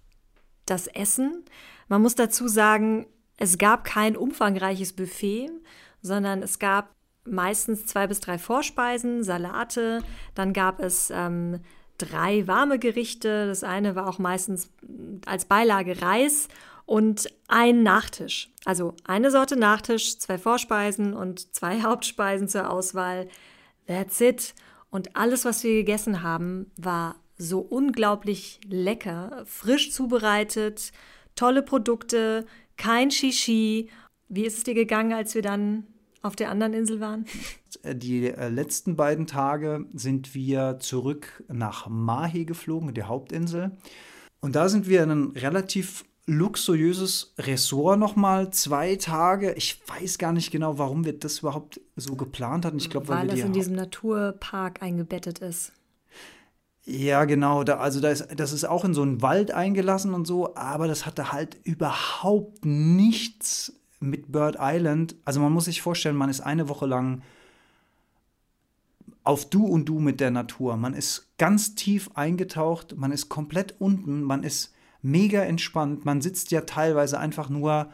das 0.65 0.88
Essen. 0.88 1.43
Man 1.88 2.02
muss 2.02 2.15
dazu 2.15 2.47
sagen, 2.47 3.08
es 3.38 3.58
gab 3.58 3.84
kein 3.84 4.15
umfangreiches 4.15 4.93
Buffet, 4.93 5.50
sondern 6.02 6.43
es 6.43 6.60
gab 6.60 6.95
meistens 7.26 7.86
zwei 7.86 8.08
bis 8.08 8.19
drei 8.19 8.38
Vorspeisen, 8.38 9.24
Salate, 9.24 10.04
dann 10.36 10.54
gab 10.54 10.80
es 10.80 11.12
ähm, 11.12 11.62
drei 11.97 12.47
warme 12.47 12.80
Gerichte. 12.80 13.47
Das 13.47 13.63
eine 13.63 13.95
war 13.95 14.08
auch 14.08 14.19
meistens 14.19 14.71
als 15.26 15.45
Beilage 15.45 16.02
Reis 16.02 16.47
und 16.86 17.28
ein 17.47 17.84
Nachtisch. 17.84 18.50
Also 18.65 18.95
eine 19.06 19.32
Sorte 19.32 19.56
Nachtisch, 19.56 20.17
zwei 20.17 20.38
Vorspeisen 20.38 21.13
und 21.13 21.54
zwei 21.54 21.82
Hauptspeisen 21.84 22.47
zur 22.47 22.69
Auswahl. 22.69 23.28
That's 23.88 24.19
it. 24.21 24.54
Und 24.89 25.15
alles, 25.15 25.45
was 25.45 25.63
wir 25.63 25.74
gegessen 25.74 26.21
haben, 26.21 26.69
war 26.76 27.15
so 27.41 27.60
unglaublich 27.60 28.60
lecker, 28.67 29.43
frisch 29.45 29.91
zubereitet, 29.91 30.91
tolle 31.36 31.63
Produkte, 31.63 32.45
kein 32.77 33.10
Shishi. 33.10 33.89
Wie 34.30 34.45
ist 34.45 34.60
es 34.60 34.63
dir 34.63 34.75
gegangen, 34.75 35.13
als 35.13 35.34
wir 35.34 35.41
dann 35.41 35.88
auf 36.21 36.36
der 36.36 36.51
anderen 36.51 36.73
Insel 36.73 36.99
waren? 36.99 37.25
Die 37.84 38.27
äh, 38.27 38.49
letzten 38.49 38.95
beiden 38.95 39.25
Tage 39.25 39.86
sind 39.93 40.36
wir 40.36 40.77
zurück 40.80 41.43
nach 41.47 41.88
Mahe 41.89 42.45
geflogen, 42.45 42.93
die 42.93 43.04
Hauptinsel. 43.04 43.71
Und 44.39 44.56
da 44.56 44.69
sind 44.69 44.88
wir 44.88 45.04
in 45.04 45.10
ein 45.10 45.32
relativ 45.32 46.06
luxuriöses 46.27 47.34
Ressort 47.39 47.99
nochmal, 47.99 48.51
zwei 48.51 48.95
Tage. 48.97 49.54
Ich 49.54 49.82
weiß 49.88 50.19
gar 50.19 50.32
nicht 50.32 50.51
genau, 50.51 50.77
warum 50.77 51.06
wir 51.06 51.17
das 51.17 51.39
überhaupt 51.39 51.82
so 51.95 52.15
geplant 52.15 52.65
hatten. 52.65 52.77
Ich 52.77 52.91
glaube, 52.91 53.08
weil, 53.08 53.27
Weil 53.27 53.36
die 53.36 53.41
in 53.41 53.54
diesem 53.54 53.73
Naturpark 53.73 54.84
eingebettet 54.84 55.39
ist. 55.39 55.73
Ja, 56.84 57.26
genau. 57.26 57.63
Da, 57.63 57.78
also 57.78 58.00
da 58.00 58.10
ist, 58.10 58.28
das 58.36 58.54
ist 58.54 58.65
auch 58.65 58.84
in 58.86 58.94
so 58.94 59.02
einen 59.02 59.22
Wald 59.22 59.52
eingelassen 59.52 60.13
und 60.13 60.26
so, 60.26 60.56
aber 60.56 60.88
das 60.88 61.06
hatte 61.06 61.32
halt 61.32 61.58
überhaupt 61.63 62.65
nichts 62.65 63.74
mit 64.00 64.32
Bird 64.32 64.58
Island. 64.60 65.15
Also 65.26 65.39
man 65.39 65.54
muss 65.54 65.65
sich 65.65 65.82
vorstellen, 65.82 66.15
man 66.15 66.30
ist 66.30 66.41
eine 66.41 66.70
Woche 66.70 66.88
lang 66.88 67.22
auf 69.24 69.48
Du 69.48 69.65
und 69.65 69.86
Du 69.86 70.00
mit 70.00 70.20
der 70.20 70.32
Natur. 70.32 70.76
Man 70.78 70.94
ist 70.96 71.28
ganz 71.38 71.76
tief 71.76 72.10
eingetaucht, 72.15 72.96
man 72.98 73.12
ist 73.12 73.30
komplett 73.30 73.76
unten, 73.80 74.24
man 74.24 74.41
ist 74.41 74.74
mega 75.04 75.44
entspannt. 75.44 76.04
Man 76.06 76.22
sitzt 76.22 76.52
ja 76.52 76.62
teilweise 76.62 77.20
einfach 77.20 77.50
nur 77.50 77.91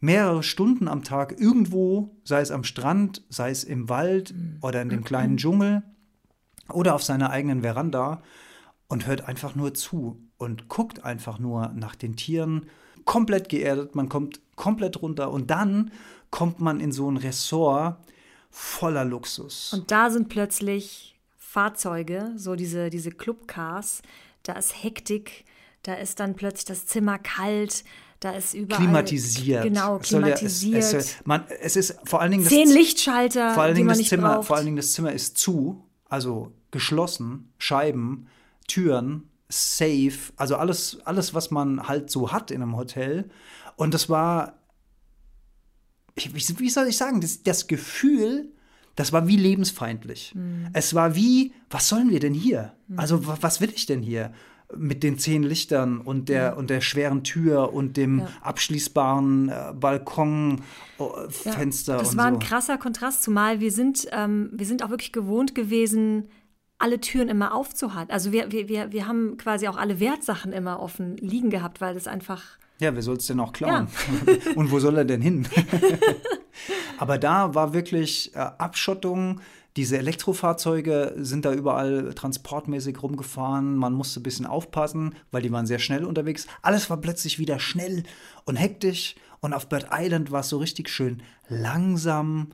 mehrere 0.00 0.42
Stunden 0.42 0.88
am 0.88 1.04
Tag 1.04 1.40
irgendwo, 1.40 2.16
sei 2.24 2.40
es 2.40 2.50
am 2.50 2.64
Strand, 2.64 3.22
sei 3.28 3.50
es 3.50 3.62
im 3.62 3.88
Wald 3.88 4.34
oder 4.60 4.82
in 4.82 4.88
dem 4.88 5.04
kleinen 5.04 5.36
Dschungel 5.36 5.84
oder 6.72 6.94
auf 6.94 7.02
seiner 7.02 7.30
eigenen 7.30 7.62
Veranda 7.62 8.22
und 8.88 9.06
hört 9.06 9.28
einfach 9.28 9.54
nur 9.54 9.74
zu 9.74 10.20
und 10.36 10.68
guckt 10.68 11.04
einfach 11.04 11.38
nur 11.38 11.68
nach 11.74 11.94
den 11.94 12.16
Tieren. 12.16 12.66
Komplett 13.04 13.48
geerdet, 13.48 13.94
man 13.94 14.08
kommt 14.08 14.40
komplett 14.56 15.00
runter 15.02 15.30
und 15.30 15.50
dann 15.50 15.90
kommt 16.30 16.60
man 16.60 16.80
in 16.80 16.92
so 16.92 17.10
ein 17.10 17.16
Ressort 17.16 17.98
voller 18.50 19.04
Luxus. 19.04 19.72
Und 19.74 19.90
da 19.90 20.10
sind 20.10 20.28
plötzlich 20.28 21.18
Fahrzeuge, 21.36 22.32
so 22.36 22.56
diese, 22.56 22.90
diese 22.90 23.10
Clubcars, 23.10 24.02
da 24.42 24.54
ist 24.54 24.82
Hektik, 24.82 25.44
da 25.82 25.94
ist 25.94 26.18
dann 26.20 26.34
plötzlich 26.34 26.64
das 26.64 26.86
Zimmer 26.86 27.18
kalt, 27.18 27.84
da 28.20 28.30
ist 28.32 28.54
überall. 28.54 28.80
Klimatisiert. 28.82 29.64
Genau, 29.64 29.98
Es 29.98 30.08
soll 30.08 30.22
ja- 30.26 30.34
klimatisiert. 30.34 30.76
Es, 30.82 30.92
es, 30.94 31.16
man, 31.24 31.44
es 31.60 31.76
ist 31.76 31.96
vor 32.04 32.20
allen 32.20 32.30
Dingen 32.32 32.44
das 32.44 32.52
Zehn 32.52 32.68
Lichtschalter, 32.70 33.54
vor 33.54 33.62
allen 33.64 33.74
Dingen 33.74 33.88
das 33.88 34.02
Zimmer, 34.02 34.34
braucht. 34.36 34.46
vor 34.46 34.56
allen 34.56 34.64
Dingen 34.66 34.76
das 34.78 34.92
Zimmer 34.92 35.12
ist 35.12 35.36
zu, 35.38 35.84
also 36.14 36.52
geschlossen, 36.70 37.52
Scheiben, 37.58 38.26
Türen, 38.66 39.28
safe, 39.48 40.32
also 40.36 40.56
alles, 40.56 40.98
alles, 41.04 41.34
was 41.34 41.50
man 41.50 41.86
halt 41.88 42.10
so 42.10 42.32
hat 42.32 42.50
in 42.50 42.62
einem 42.62 42.76
Hotel. 42.76 43.28
Und 43.76 43.92
das 43.94 44.08
war, 44.08 44.54
wie 46.16 46.70
soll 46.70 46.86
ich 46.88 46.96
sagen, 46.96 47.20
das, 47.20 47.42
das 47.42 47.66
Gefühl, 47.66 48.52
das 48.96 49.12
war 49.12 49.26
wie 49.26 49.36
lebensfeindlich. 49.36 50.30
Hm. 50.34 50.68
Es 50.72 50.94
war 50.94 51.14
wie, 51.16 51.52
was 51.68 51.88
sollen 51.88 52.10
wir 52.10 52.20
denn 52.20 52.34
hier? 52.34 52.74
Also, 52.96 53.26
wa- 53.26 53.38
was 53.40 53.60
will 53.60 53.70
ich 53.74 53.86
denn 53.86 54.02
hier? 54.02 54.32
Mit 54.76 55.02
den 55.02 55.18
zehn 55.18 55.42
Lichtern 55.42 56.00
und 56.00 56.28
der, 56.28 56.56
und 56.56 56.70
der 56.70 56.80
schweren 56.80 57.22
Tür 57.22 57.72
und 57.72 57.96
dem 57.96 58.20
Ja. 58.20 58.28
abschließbaren 58.42 59.48
äh, 59.48 59.72
Balkon, 59.74 60.62
oh, 60.98 61.12
Ja, 61.44 61.54
Das 61.64 62.16
war 62.16 62.28
so. 62.28 62.34
ein 62.34 62.38
krasser 62.38 62.78
Kontrast, 62.78 63.22
zumal 63.22 63.60
wir 63.60 63.70
sind, 63.70 64.06
ähm, 64.12 64.50
wir 64.52 64.66
sind 64.66 64.82
auch 64.82 64.90
wirklich 64.90 65.12
gewohnt 65.12 65.54
gewesen, 65.54 66.28
alle 66.78 67.00
Türen 67.00 67.28
immer 67.28 67.54
aufzuhalten. 67.54 68.12
Also 68.12 68.32
wir, 68.32 68.50
wir, 68.52 68.68
wir, 68.68 68.90
wir 68.92 69.06
haben 69.06 69.36
quasi 69.36 69.68
auch 69.68 69.76
alle 69.76 70.00
Wertsachen 70.00 70.52
immer 70.52 70.80
offen 70.80 71.16
liegen 71.18 71.50
gehabt, 71.50 71.80
weil 71.80 71.94
das 71.94 72.06
einfach 72.08 72.42
Ja, 72.80 72.94
wer 72.94 73.02
soll 73.02 73.16
es 73.18 73.26
denn 73.26 73.38
auch 73.40 73.52
klauen? 73.52 73.86
Und 74.56 74.70
wo 74.72 74.80
soll 74.80 74.96
er 74.98 75.04
denn 75.04 75.20
hin? 75.22 75.46
Aber 76.98 77.18
da 77.18 77.54
war 77.54 77.74
wirklich 77.74 78.34
äh, 78.34 78.38
Abschottung. 78.38 79.40
Diese 79.76 79.98
Elektrofahrzeuge 79.98 81.14
sind 81.16 81.44
da 81.44 81.52
überall 81.52 82.14
transportmäßig 82.14 83.02
rumgefahren. 83.02 83.76
Man 83.76 83.92
musste 83.92 84.20
ein 84.20 84.22
bisschen 84.22 84.46
aufpassen, 84.46 85.16
weil 85.32 85.42
die 85.42 85.50
waren 85.50 85.66
sehr 85.66 85.80
schnell 85.80 86.04
unterwegs. 86.04 86.46
Alles 86.62 86.90
war 86.90 86.96
plötzlich 86.98 87.40
wieder 87.40 87.58
schnell 87.58 88.04
und 88.44 88.56
hektisch. 88.56 89.16
Und 89.40 89.52
auf 89.52 89.68
Bird 89.68 89.88
Island 89.92 90.30
war 90.30 90.40
es 90.40 90.48
so 90.48 90.58
richtig 90.58 90.88
schön 90.88 91.22
langsam. 91.48 92.50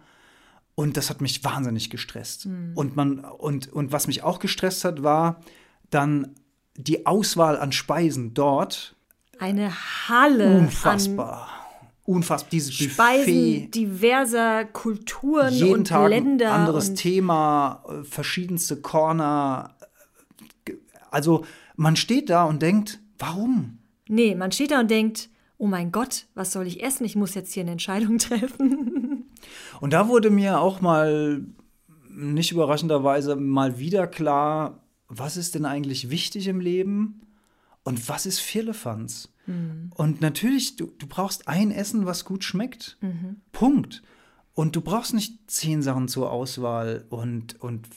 Und 0.74 0.96
das 0.96 1.10
hat 1.10 1.20
mich 1.20 1.44
wahnsinnig 1.44 1.90
gestresst. 1.90 2.46
Und, 2.74 2.96
man, 2.96 3.18
und, 3.20 3.70
und 3.70 3.92
was 3.92 4.06
mich 4.06 4.22
auch 4.22 4.38
gestresst 4.38 4.84
hat, 4.84 5.02
war 5.02 5.40
dann 5.90 6.34
die 6.76 7.04
Auswahl 7.04 7.58
an 7.58 7.72
Speisen 7.72 8.32
dort. 8.32 8.96
eine 9.38 9.72
Halle 10.08 10.70
an 10.84 11.59
Unfassbar. 12.10 12.50
Dieses 12.50 12.74
Speisen 12.74 13.24
Buffet. 13.26 13.68
diverser 13.74 14.64
Kulturen 14.64 15.52
Jeden 15.52 15.74
und 15.74 15.86
Tag 15.86 16.08
Länder. 16.10 16.52
ein 16.52 16.60
anderes 16.60 16.94
Thema, 16.94 17.84
äh, 17.88 18.04
verschiedenste 18.04 18.80
Corner. 18.80 19.76
Ge- 20.64 20.78
Also 21.10 21.44
man 21.76 21.96
steht 21.96 22.30
da 22.30 22.44
und 22.44 22.62
denkt, 22.62 22.98
warum? 23.18 23.78
Nee, 24.08 24.34
man 24.34 24.50
steht 24.50 24.72
da 24.72 24.80
und 24.80 24.90
denkt, 24.90 25.28
oh 25.56 25.66
mein 25.66 25.92
Gott, 25.92 26.26
was 26.34 26.52
soll 26.52 26.66
ich 26.66 26.82
essen? 26.82 27.04
Ich 27.04 27.14
muss 27.16 27.34
jetzt 27.34 27.52
hier 27.54 27.62
eine 27.62 27.72
Entscheidung 27.72 28.18
treffen. 28.18 29.30
Und 29.80 29.92
da 29.92 30.08
wurde 30.08 30.30
mir 30.30 30.58
auch 30.60 30.80
mal, 30.80 31.44
nicht 32.08 32.50
überraschenderweise, 32.50 33.36
mal 33.36 33.78
wieder 33.78 34.06
klar, 34.08 34.82
was 35.08 35.36
ist 35.36 35.54
denn 35.54 35.64
eigentlich 35.64 36.10
wichtig 36.10 36.48
im 36.48 36.60
Leben 36.60 37.20
und 37.84 38.08
was 38.08 38.26
ist 38.26 38.40
Firlefanz? 38.40 39.28
Und 39.96 40.20
natürlich, 40.20 40.76
du, 40.76 40.92
du 40.98 41.06
brauchst 41.06 41.48
ein 41.48 41.70
Essen, 41.70 42.06
was 42.06 42.24
gut 42.24 42.44
schmeckt. 42.44 42.98
Punkt. 43.52 44.02
Und 44.54 44.76
du 44.76 44.80
brauchst 44.80 45.14
nicht 45.14 45.50
zehn 45.50 45.82
Sachen 45.82 46.08
zur 46.08 46.30
Auswahl 46.30 47.04
und, 47.08 47.60
und 47.60 47.88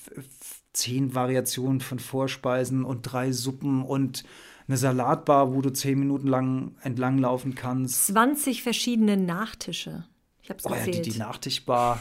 zehn 0.72 1.14
Variationen 1.16 1.82
von 1.82 2.00
Vorspeisen 2.00 2.84
und 2.86 3.02
drei 3.04 3.32
Suppen 3.32 3.84
und 3.84 4.24
eine 4.68 4.78
Salatbar, 4.78 5.54
wo 5.54 5.62
du 5.62 5.72
zehn 5.72 6.00
Minuten 6.00 6.28
lang 6.28 6.76
entlanglaufen 6.82 7.54
kannst. 7.56 8.08
20 8.08 8.64
verschiedene 8.64 9.18
Nachtische. 9.18 10.06
Ich 10.42 10.50
hab's 10.50 10.66
Oh 10.66 10.70
ja, 10.70 10.78
die, 10.86 10.92
gezählt. 10.92 11.06
die 11.16 11.20
Nachtischbar, 11.20 12.00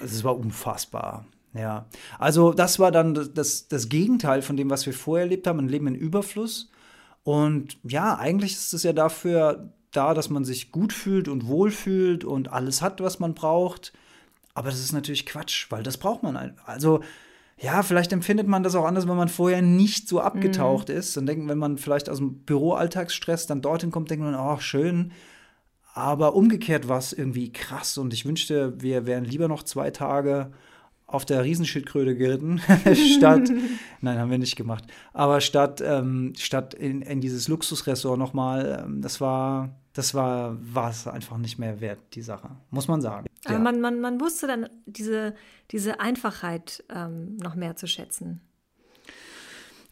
das 0.00 0.22
war 0.24 0.36
unfassbar. 0.38 1.26
Ja, 1.52 1.86
also 2.18 2.52
das 2.52 2.78
war 2.78 2.92
dann 2.92 3.14
das- 3.14 3.34
das, 3.34 3.66
das 3.68 3.88
Gegenteil 3.88 4.40
von 4.42 4.56
dem, 4.56 4.70
was 4.70 4.86
wir 4.86 4.92
vorher 4.92 5.24
erlebt 5.24 5.48
haben, 5.48 5.58
ein 5.58 5.68
Leben 5.68 5.88
in 5.88 5.96
Überfluss. 5.96 6.70
Und 7.22 7.78
ja, 7.82 8.16
eigentlich 8.16 8.52
ist 8.52 8.72
es 8.72 8.82
ja 8.82 8.92
dafür 8.92 9.72
da, 9.90 10.14
dass 10.14 10.30
man 10.30 10.44
sich 10.44 10.72
gut 10.72 10.92
fühlt 10.92 11.28
und 11.28 11.46
wohl 11.46 11.70
fühlt 11.70 12.24
und 12.24 12.52
alles 12.52 12.82
hat, 12.82 13.00
was 13.00 13.18
man 13.18 13.34
braucht. 13.34 13.92
Aber 14.54 14.70
das 14.70 14.80
ist 14.80 14.92
natürlich 14.92 15.26
Quatsch, 15.26 15.66
weil 15.70 15.82
das 15.82 15.98
braucht 15.98 16.22
man. 16.22 16.54
Also 16.64 17.00
ja, 17.58 17.82
vielleicht 17.82 18.12
empfindet 18.12 18.46
man 18.46 18.62
das 18.62 18.74
auch 18.74 18.86
anders, 18.86 19.06
wenn 19.06 19.16
man 19.16 19.28
vorher 19.28 19.60
nicht 19.60 20.08
so 20.08 20.20
abgetaucht 20.20 20.88
ist. 20.88 21.16
Und 21.18 21.26
denken, 21.26 21.48
wenn 21.48 21.58
man 21.58 21.76
vielleicht 21.76 22.08
aus 22.08 22.18
dem 22.18 22.38
Büroalltagsstress 22.44 23.46
dann 23.46 23.60
dorthin 23.60 23.90
kommt, 23.90 24.10
denkt 24.10 24.24
man, 24.24 24.34
oh, 24.34 24.58
schön. 24.58 25.12
Aber 25.92 26.34
umgekehrt 26.34 26.88
war 26.88 26.98
es 26.98 27.12
irgendwie 27.12 27.52
krass 27.52 27.98
und 27.98 28.14
ich 28.14 28.24
wünschte, 28.24 28.80
wir 28.80 29.06
wären 29.06 29.24
lieber 29.24 29.48
noch 29.48 29.64
zwei 29.64 29.90
Tage 29.90 30.52
auf 31.12 31.24
der 31.24 31.44
Riesenschildkröte 31.44 32.16
geritten, 32.16 32.60
statt, 33.16 33.50
nein, 34.00 34.18
haben 34.18 34.30
wir 34.30 34.38
nicht 34.38 34.56
gemacht, 34.56 34.84
aber 35.12 35.40
statt, 35.40 35.82
ähm, 35.84 36.32
statt 36.38 36.74
in, 36.74 37.02
in 37.02 37.20
dieses 37.20 37.48
Luxusressort 37.48 38.18
nochmal, 38.18 38.84
ähm, 38.84 39.02
das 39.02 39.20
war, 39.20 39.70
das 39.92 40.14
war, 40.14 40.56
war 40.60 40.90
es 40.90 41.06
einfach 41.06 41.36
nicht 41.38 41.58
mehr 41.58 41.80
wert, 41.80 41.98
die 42.14 42.22
Sache, 42.22 42.50
muss 42.70 42.88
man 42.88 43.00
sagen. 43.00 43.26
Aber 43.44 43.54
Ja. 43.54 43.60
man, 43.60 43.80
man, 43.80 44.00
man 44.00 44.20
wusste 44.20 44.46
dann 44.46 44.68
diese, 44.86 45.34
diese 45.70 46.00
Einfachheit 46.00 46.84
ähm, 46.94 47.36
noch 47.38 47.54
mehr 47.54 47.76
zu 47.76 47.86
schätzen. 47.86 48.40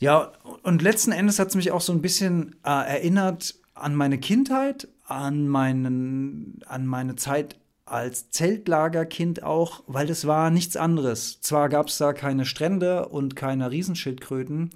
Ja, 0.00 0.30
und 0.62 0.80
letzten 0.82 1.10
Endes 1.10 1.38
hat 1.40 1.48
es 1.48 1.56
mich 1.56 1.72
auch 1.72 1.80
so 1.80 1.92
ein 1.92 2.00
bisschen 2.02 2.54
äh, 2.64 2.68
erinnert 2.70 3.56
an 3.74 3.94
meine 3.96 4.18
Kindheit, 4.18 4.86
an, 5.06 5.48
meinen, 5.48 6.60
an 6.66 6.86
meine 6.86 7.16
Zeit 7.16 7.56
als 7.90 8.30
Zeltlagerkind 8.30 9.42
auch, 9.42 9.82
weil 9.86 10.06
das 10.06 10.26
war 10.26 10.50
nichts 10.50 10.76
anderes. 10.76 11.40
Zwar 11.40 11.68
gab 11.68 11.88
es 11.88 11.98
da 11.98 12.12
keine 12.12 12.44
Strände 12.44 13.08
und 13.08 13.36
keine 13.36 13.70
Riesenschildkröten, 13.70 14.70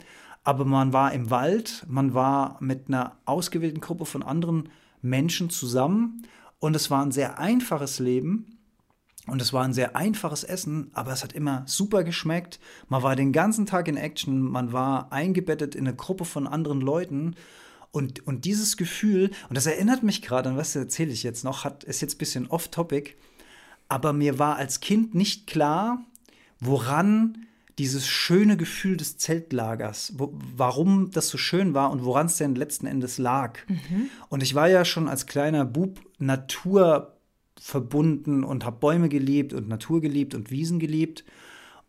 aber 0.45 0.65
man 0.65 0.93
war 0.93 1.13
im 1.13 1.31
Wald, 1.31 1.85
man 1.89 2.15
war 2.15 2.57
mit 2.61 2.89
einer 2.89 3.17
ausgewählten 3.25 3.81
Gruppe 3.81 4.07
von 4.07 4.23
anderen 4.23 4.69
Menschen 5.01 5.51
zusammen 5.51 6.27
und 6.59 6.77
es 6.77 6.91
war 6.91 7.05
ein 7.05 7.13
sehr 7.13 7.39
einfaches 7.39 7.99
Leben. 7.99 8.59
Und 9.29 9.41
es 9.41 9.53
war 9.53 9.63
ein 9.63 9.73
sehr 9.73 9.95
einfaches 9.95 10.43
Essen, 10.43 10.91
aber 10.95 11.13
es 11.13 11.23
hat 11.23 11.33
immer 11.33 11.63
super 11.67 12.03
geschmeckt. 12.03 12.59
Man 12.89 13.05
war 13.05 13.15
den 13.15 13.33
ganzen 13.33 13.67
Tag 13.67 13.87
in 13.87 13.97
Action, 13.97 14.41
man 14.41 14.73
war 14.73 15.13
eingebettet 15.13 15.77
in 15.77 15.87
eine 15.87 15.95
Gruppe 15.95 16.25
von 16.25 16.49
anderen 16.49 16.81
Leuten. 16.81 17.37
Und, 17.93 18.27
und 18.27 18.45
dieses 18.47 18.77
Gefühl, 18.77 19.31
und 19.49 19.57
das 19.57 19.67
erinnert 19.67 20.03
mich 20.03 20.23
gerade 20.23 20.49
an 20.49 20.57
was 20.57 20.75
erzähle 20.75 21.13
ich 21.13 21.23
jetzt 21.23 21.45
noch, 21.45 21.63
hat, 21.65 21.85
ist 21.85 22.01
jetzt 22.01 22.17
ein 22.17 22.19
bisschen 22.19 22.49
off-topic, 22.49 23.13
aber 23.89 24.15
mir 24.15 24.39
war 24.39 24.57
als 24.57 24.81
Kind 24.81 25.15
nicht 25.15 25.47
klar, 25.47 26.03
woran 26.59 27.47
dieses 27.79 28.09
schöne 28.09 28.57
Gefühl 28.57 28.97
des 28.97 29.19
Zeltlagers, 29.19 30.15
wo, 30.17 30.33
warum 30.57 31.11
das 31.11 31.29
so 31.29 31.37
schön 31.37 31.75
war 31.75 31.91
und 31.91 32.03
woran 32.05 32.27
es 32.27 32.39
denn 32.39 32.55
letzten 32.55 32.87
Endes 32.87 33.19
lag. 33.19 33.59
Und 34.29 34.43
ich 34.43 34.55
war 34.55 34.69
ja 34.69 34.85
schon 34.85 35.09
als 35.09 35.27
kleiner 35.27 35.65
Bub 35.65 36.01
naturverbunden 36.19 38.45
und 38.45 38.65
habe 38.65 38.79
Bäume 38.79 39.09
geliebt 39.09 39.53
und 39.53 39.69
Natur 39.69 40.01
geliebt 40.01 40.35
und 40.35 40.51
Wiesen 40.51 40.79
geliebt. 40.79 41.25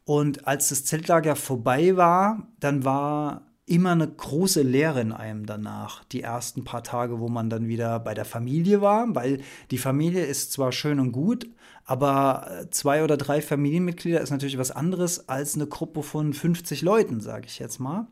Und 0.06 0.48
als 0.48 0.70
das 0.70 0.84
Zeltlager 0.84 1.36
vorbei 1.36 1.96
war, 1.96 2.48
dann 2.60 2.84
war 2.84 3.53
immer 3.74 3.92
eine 3.92 4.08
große 4.08 4.62
Leere 4.62 5.02
in 5.02 5.12
einem 5.12 5.46
danach. 5.48 6.04
Die 6.06 6.22
ersten 6.22 6.64
paar 6.64 6.84
Tage, 6.84 7.20
wo 7.20 7.28
man 7.28 7.50
dann 7.50 7.68
wieder 7.68 8.00
bei 8.00 8.14
der 8.14 8.26
Familie 8.26 8.82
war, 8.82 9.08
weil 9.16 9.42
die 9.72 9.80
Familie 9.80 10.24
ist 10.26 10.52
zwar 10.52 10.72
schön 10.72 11.00
und 11.00 11.12
gut, 11.12 11.48
aber 11.86 12.48
äh, 12.50 12.70
zwei 12.70 13.04
oder 13.04 13.18
drei 13.18 13.42
Familienmitglieder 13.42 14.22
ist 14.22 14.30
natürlich 14.30 14.60
was 14.60 14.72
anderes 14.72 15.28
als 15.28 15.56
eine 15.56 15.66
Gruppe 15.66 16.04
von 16.04 16.34
50 16.34 16.84
Leuten, 16.84 17.20
sage 17.20 17.48
ich 17.48 17.58
jetzt 17.58 17.80
mal. 17.80 18.08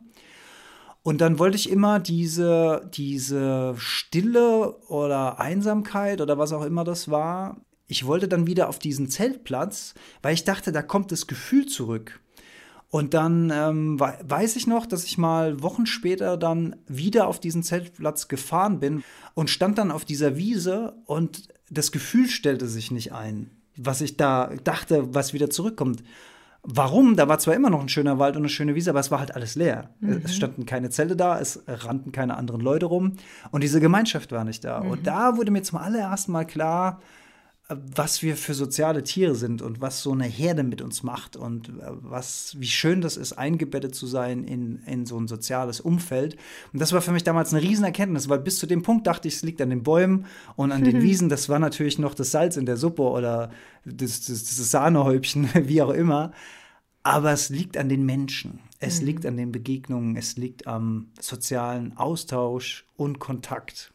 Und 1.04 1.20
dann 1.20 1.38
wollte 1.38 1.56
ich 1.56 1.70
immer 1.70 2.00
diese, 2.00 2.88
diese 2.94 3.74
Stille 3.76 4.76
oder 4.88 5.40
Einsamkeit 5.40 6.20
oder 6.20 6.38
was 6.38 6.52
auch 6.52 6.64
immer 6.64 6.84
das 6.84 7.08
war. 7.08 7.56
Ich 7.86 8.06
wollte 8.06 8.26
dann 8.26 8.46
wieder 8.46 8.68
auf 8.68 8.78
diesen 8.78 9.08
Zeltplatz, 9.08 9.94
weil 10.22 10.34
ich 10.34 10.44
dachte, 10.44 10.72
da 10.72 10.82
kommt 10.82 11.12
das 11.12 11.26
Gefühl 11.26 11.66
zurück. 11.66 12.20
Und 12.92 13.14
dann 13.14 13.50
ähm, 13.50 13.98
weiß 13.98 14.54
ich 14.56 14.66
noch, 14.66 14.84
dass 14.84 15.04
ich 15.04 15.16
mal 15.16 15.62
Wochen 15.62 15.86
später 15.86 16.36
dann 16.36 16.76
wieder 16.86 17.26
auf 17.26 17.40
diesen 17.40 17.62
Zeltplatz 17.62 18.28
gefahren 18.28 18.80
bin 18.80 19.02
und 19.32 19.48
stand 19.48 19.78
dann 19.78 19.90
auf 19.90 20.04
dieser 20.04 20.36
Wiese 20.36 20.92
und 21.06 21.48
das 21.70 21.90
Gefühl 21.90 22.28
stellte 22.28 22.66
sich 22.66 22.90
nicht 22.90 23.14
ein, 23.14 23.50
was 23.76 24.02
ich 24.02 24.18
da 24.18 24.50
dachte, 24.62 25.14
was 25.14 25.32
wieder 25.32 25.48
zurückkommt. 25.48 26.02
Warum? 26.64 27.16
Da 27.16 27.28
war 27.28 27.38
zwar 27.38 27.54
immer 27.54 27.70
noch 27.70 27.80
ein 27.80 27.88
schöner 27.88 28.18
Wald 28.18 28.36
und 28.36 28.42
eine 28.42 28.50
schöne 28.50 28.74
Wiese, 28.74 28.90
aber 28.90 29.00
es 29.00 29.10
war 29.10 29.20
halt 29.20 29.34
alles 29.34 29.54
leer. 29.54 29.88
Mhm. 30.00 30.20
Es 30.24 30.36
standen 30.36 30.66
keine 30.66 30.90
Zelte 30.90 31.16
da, 31.16 31.40
es 31.40 31.62
rannten 31.66 32.12
keine 32.12 32.36
anderen 32.36 32.60
Leute 32.60 32.84
rum 32.84 33.14
und 33.52 33.64
diese 33.64 33.80
Gemeinschaft 33.80 34.32
war 34.32 34.44
nicht 34.44 34.64
da. 34.64 34.80
Mhm. 34.80 34.90
Und 34.90 35.06
da 35.06 35.38
wurde 35.38 35.50
mir 35.50 35.62
zum 35.62 35.78
allerersten 35.78 36.32
Mal 36.32 36.44
klar, 36.44 37.00
was 37.68 38.22
wir 38.22 38.36
für 38.36 38.54
soziale 38.54 39.02
Tiere 39.02 39.34
sind 39.34 39.62
und 39.62 39.80
was 39.80 40.02
so 40.02 40.12
eine 40.12 40.24
Herde 40.24 40.62
mit 40.62 40.82
uns 40.82 41.02
macht 41.02 41.36
und 41.36 41.68
äh, 41.68 41.72
was, 42.00 42.56
wie 42.58 42.66
schön 42.66 43.00
das 43.00 43.16
ist, 43.16 43.32
eingebettet 43.34 43.94
zu 43.94 44.06
sein 44.06 44.44
in, 44.44 44.78
in 44.86 45.06
so 45.06 45.18
ein 45.18 45.28
soziales 45.28 45.80
Umfeld. 45.80 46.36
Und 46.72 46.80
das 46.80 46.92
war 46.92 47.00
für 47.00 47.12
mich 47.12 47.24
damals 47.24 47.52
eine 47.52 47.62
Riesenerkenntnis, 47.62 48.28
weil 48.28 48.40
bis 48.40 48.58
zu 48.58 48.66
dem 48.66 48.82
Punkt 48.82 49.06
dachte 49.06 49.28
ich, 49.28 49.34
es 49.34 49.42
liegt 49.42 49.60
an 49.60 49.70
den 49.70 49.82
Bäumen 49.82 50.26
und 50.56 50.72
an 50.72 50.84
den 50.84 51.02
Wiesen. 51.02 51.28
Das 51.28 51.48
war 51.48 51.58
natürlich 51.58 51.98
noch 51.98 52.14
das 52.14 52.30
Salz 52.30 52.56
in 52.56 52.66
der 52.66 52.76
Suppe 52.76 53.02
oder 53.02 53.50
das, 53.84 54.26
das, 54.26 54.44
das 54.44 54.70
Sahnehäubchen, 54.70 55.48
wie 55.68 55.82
auch 55.82 55.90
immer. 55.90 56.32
Aber 57.04 57.32
es 57.32 57.48
liegt 57.48 57.76
an 57.76 57.88
den 57.88 58.04
Menschen. 58.04 58.60
Es 58.80 59.00
mhm. 59.00 59.06
liegt 59.06 59.26
an 59.26 59.36
den 59.36 59.52
Begegnungen. 59.52 60.16
Es 60.16 60.36
liegt 60.36 60.66
am 60.66 61.08
sozialen 61.20 61.96
Austausch 61.96 62.86
und 62.96 63.18
Kontakt. 63.18 63.91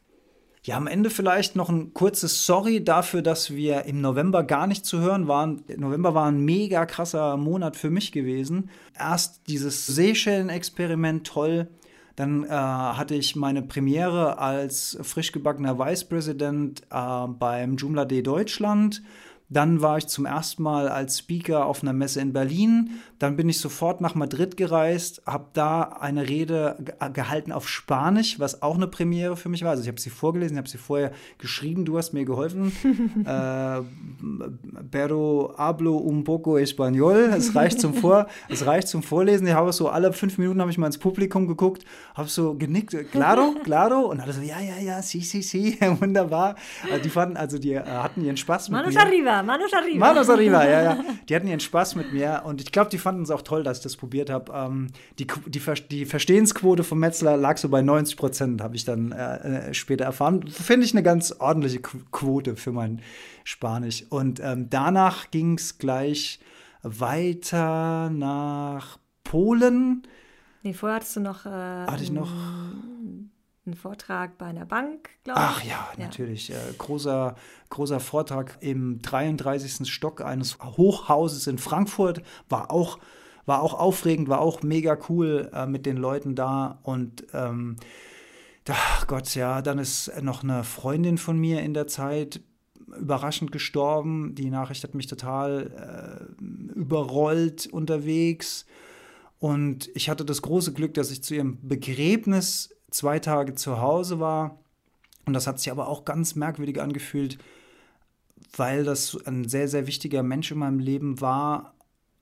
Ja, 0.68 0.76
am 0.76 0.88
Ende 0.88 1.10
vielleicht 1.10 1.56
noch 1.56 1.70
ein 1.70 1.94
kurzes 1.94 2.46
Sorry 2.46 2.84
dafür, 2.84 3.22
dass 3.22 3.56
wir 3.56 3.86
im 3.86 4.02
November 4.02 4.44
gar 4.44 4.68
nicht 4.68 4.86
zu 4.86 5.00
hören 5.00 5.30
waren. 5.30 5.64
November 5.78 6.14
war 6.14 6.28
ein 6.28 6.44
mega 6.44 6.86
krasser 6.86 7.38
Monat 7.38 7.78
für 7.78 7.90
mich 7.90 8.12
gewesen. 8.12 8.70
Erst 8.94 9.48
dieses 9.48 9.88
Seychellen-Experiment 9.88 11.26
toll. 11.26 11.70
Dann 12.18 12.44
äh, 12.44 12.50
hatte 12.50 13.16
ich 13.16 13.38
meine 13.38 13.62
Premiere 13.62 14.40
als 14.40 14.98
frisch 15.04 15.32
gebackener 15.32 15.80
Vice 15.80 16.04
President 16.04 16.82
äh, 16.92 17.28
beim 17.28 17.78
Joomla 17.78 18.04
Day 18.04 18.22
Deutschland. 18.22 19.02
Dann 19.50 19.82
war 19.82 19.98
ich 19.98 20.08
zum 20.08 20.26
ersten 20.26 20.64
Mal 20.64 20.90
als 20.90 21.20
Speaker 21.20 21.66
auf 21.66 21.82
einer 21.82 21.94
Messe 21.94 22.20
in 22.20 22.34
Berlin. 22.34 23.00
Dann 23.18 23.38
bin 23.38 23.48
ich 23.48 23.60
sofort 23.60 24.02
nach 24.02 24.14
Madrid 24.14 24.58
gereist, 24.58 25.22
habe 25.26 25.48
da 25.54 25.84
eine 25.84 26.28
Rede 26.28 26.78
gehalten 27.14 27.52
auf 27.52 27.70
Spanisch, 27.70 28.40
was 28.40 28.62
auch 28.62 28.76
eine 28.76 28.88
Premiere 28.88 29.38
für 29.38 29.50
mich 29.50 29.64
war. 29.64 29.72
Also 29.72 29.84
ich 29.84 29.88
habe 29.88 30.02
sie 30.02 30.10
vorgelesen, 30.10 30.56
ich 30.56 30.60
habe 30.60 30.70
sie 30.70 30.78
vorher 30.78 31.12
geschrieben, 31.38 31.86
du 31.86 31.98
hast 31.98 32.14
mir 32.14 32.26
geholfen. 32.26 32.74
äh, 33.26 33.82
pero 34.92 35.56
hablo 35.58 35.98
un 35.98 36.24
poco 36.24 36.58
español. 36.58 37.32
Es 37.36 37.56
reicht 37.56 37.80
zum 37.80 37.94
Vor, 37.94 38.28
es 38.50 38.66
reicht 38.66 38.88
zum 38.90 39.02
Vorlesen. 39.02 39.48
Ich 39.48 39.54
habe 39.54 39.72
so 39.72 39.90
alle 39.90 40.12
fünf 40.12 40.38
Minuten 40.38 40.60
habe 40.60 40.72
ich 40.72 40.78
mal 40.78 40.88
ins 40.88 40.98
Publikum 40.98 41.48
geguckt, 41.48 41.86
habe 42.16 42.28
so 42.28 42.56
genickt, 42.56 42.96
claro, 43.12 43.56
claro, 43.64 44.02
und 44.02 44.20
alle 44.20 44.34
so 44.34 44.42
ja, 44.42 44.60
ja, 44.60 44.78
ja, 44.78 45.02
sí, 45.02 45.22
sí, 45.22 45.42
sí, 45.42 45.78
wunderbar. 46.00 46.56
Also 46.92 47.04
die 47.04 47.10
fanden, 47.10 47.38
also 47.38 47.58
die 47.58 47.74
äh, 47.74 47.84
hatten 47.86 48.24
ihren 48.24 48.38
Spaß 48.38 48.70
mit 48.70 48.78
Manos 48.78 48.94
mir. 48.94 49.02
arriba. 49.02 49.37
Manos 49.44 49.74
arriba. 49.74 50.00
Manos 50.00 50.30
arriba, 50.30 50.66
ja, 50.68 50.82
ja. 50.84 51.04
Die 51.30 51.36
hatten 51.36 51.48
ihren 51.48 51.60
Spaß 51.60 51.96
mit 51.96 52.14
mir 52.14 52.44
und 52.46 52.62
ich 52.62 52.72
glaube, 52.72 52.90
die 52.90 52.98
fanden 52.98 53.24
es 53.24 53.32
auch 53.32 53.42
toll, 53.42 53.64
dass 53.64 53.78
ich 53.78 53.84
das 53.84 53.98
probiert 53.98 54.30
habe. 54.30 54.52
Ähm, 54.54 54.88
die, 55.20 55.28
die, 55.48 55.62
die 55.90 56.06
Verstehensquote 56.06 56.84
von 56.84 57.00
Metzler 57.00 57.38
lag 57.38 57.58
so 57.58 57.70
bei 57.70 57.82
90 57.82 58.18
Prozent, 58.18 58.62
habe 58.62 58.76
ich 58.76 58.86
dann 58.86 59.12
äh, 59.12 59.70
äh, 59.70 59.74
später 59.74 60.06
erfahren. 60.06 60.48
Finde 60.48 60.86
ich 60.86 60.94
eine 60.94 61.04
ganz 61.04 61.32
ordentliche 61.32 61.80
Quote 61.80 62.56
für 62.56 62.72
mein 62.72 63.02
Spanisch. 63.44 64.06
Und 64.10 64.40
ähm, 64.42 64.70
danach 64.70 65.32
ging 65.32 65.58
es 65.58 65.78
gleich 65.78 66.40
weiter 66.84 68.10
nach 68.10 68.98
Polen. 69.24 70.04
Nee, 70.64 70.74
vorher 70.74 70.98
hattest 70.98 71.16
du 71.16 71.20
noch. 71.20 71.46
Äh, 71.46 71.50
Hatte 71.50 72.04
ich 72.04 72.12
noch 72.12 72.32
einen 73.68 73.76
Vortrag 73.76 74.38
bei 74.38 74.48
einer 74.48 74.66
Bank, 74.66 75.10
glaube 75.24 75.40
ich. 75.40 75.46
Ach 75.46 75.64
ja, 75.64 75.88
ja. 75.98 76.04
natürlich. 76.06 76.52
Äh, 76.52 76.56
großer, 76.78 77.36
großer 77.70 78.00
Vortrag 78.00 78.58
im 78.62 79.02
33. 79.02 79.88
Stock 79.92 80.22
eines 80.22 80.58
Hochhauses 80.60 81.48
in 81.48 81.58
Frankfurt. 81.58 82.24
War 82.50 82.72
auch, 82.72 82.98
war 83.46 83.62
auch 83.62 83.74
aufregend, 83.74 84.30
war 84.30 84.40
auch 84.40 84.64
mega 84.64 84.98
cool 85.10 85.52
äh, 85.54 85.68
mit 85.68 85.86
den 85.86 85.98
Leuten 85.98 86.36
da. 86.36 86.80
Und 86.84 87.28
ähm, 87.34 87.76
ach 88.68 89.06
Gott, 89.08 89.36
ja, 89.36 89.62
dann 89.62 89.78
ist 89.78 90.12
noch 90.22 90.44
eine 90.44 90.64
Freundin 90.64 91.18
von 91.18 91.38
mir 91.38 91.62
in 91.62 91.74
der 91.74 91.88
Zeit 91.88 92.42
überraschend 93.00 93.52
gestorben. 93.52 94.34
Die 94.36 94.50
Nachricht 94.50 94.84
hat 94.84 94.96
mich 94.96 95.08
total 95.08 96.30
äh, 96.40 96.80
überrollt 96.80 97.68
unterwegs. 97.68 98.66
Und 99.40 99.90
ich 99.94 100.10
hatte 100.10 100.26
das 100.26 100.42
große 100.42 100.74
Glück, 100.74 100.94
dass 100.94 101.12
ich 101.12 101.22
zu 101.22 101.36
ihrem 101.36 101.60
Begräbnis 101.62 102.77
zwei 102.92 103.20
Tage 103.20 103.56
zu 103.56 103.82
Hause 103.82 104.20
war. 104.20 104.60
Und 105.26 105.34
das 105.34 105.48
hat 105.48 105.60
sich 105.60 105.72
aber 105.72 105.88
auch 105.88 106.06
ganz 106.06 106.36
merkwürdig 106.36 106.82
angefühlt, 106.82 107.38
weil 108.56 108.84
das 108.84 109.18
ein 109.26 109.48
sehr, 109.48 109.68
sehr 109.68 109.88
wichtiger 109.88 110.24
Mensch 110.24 110.52
in 110.52 110.60
meinem 110.60 110.80
Leben 110.80 111.20
war, 111.20 111.74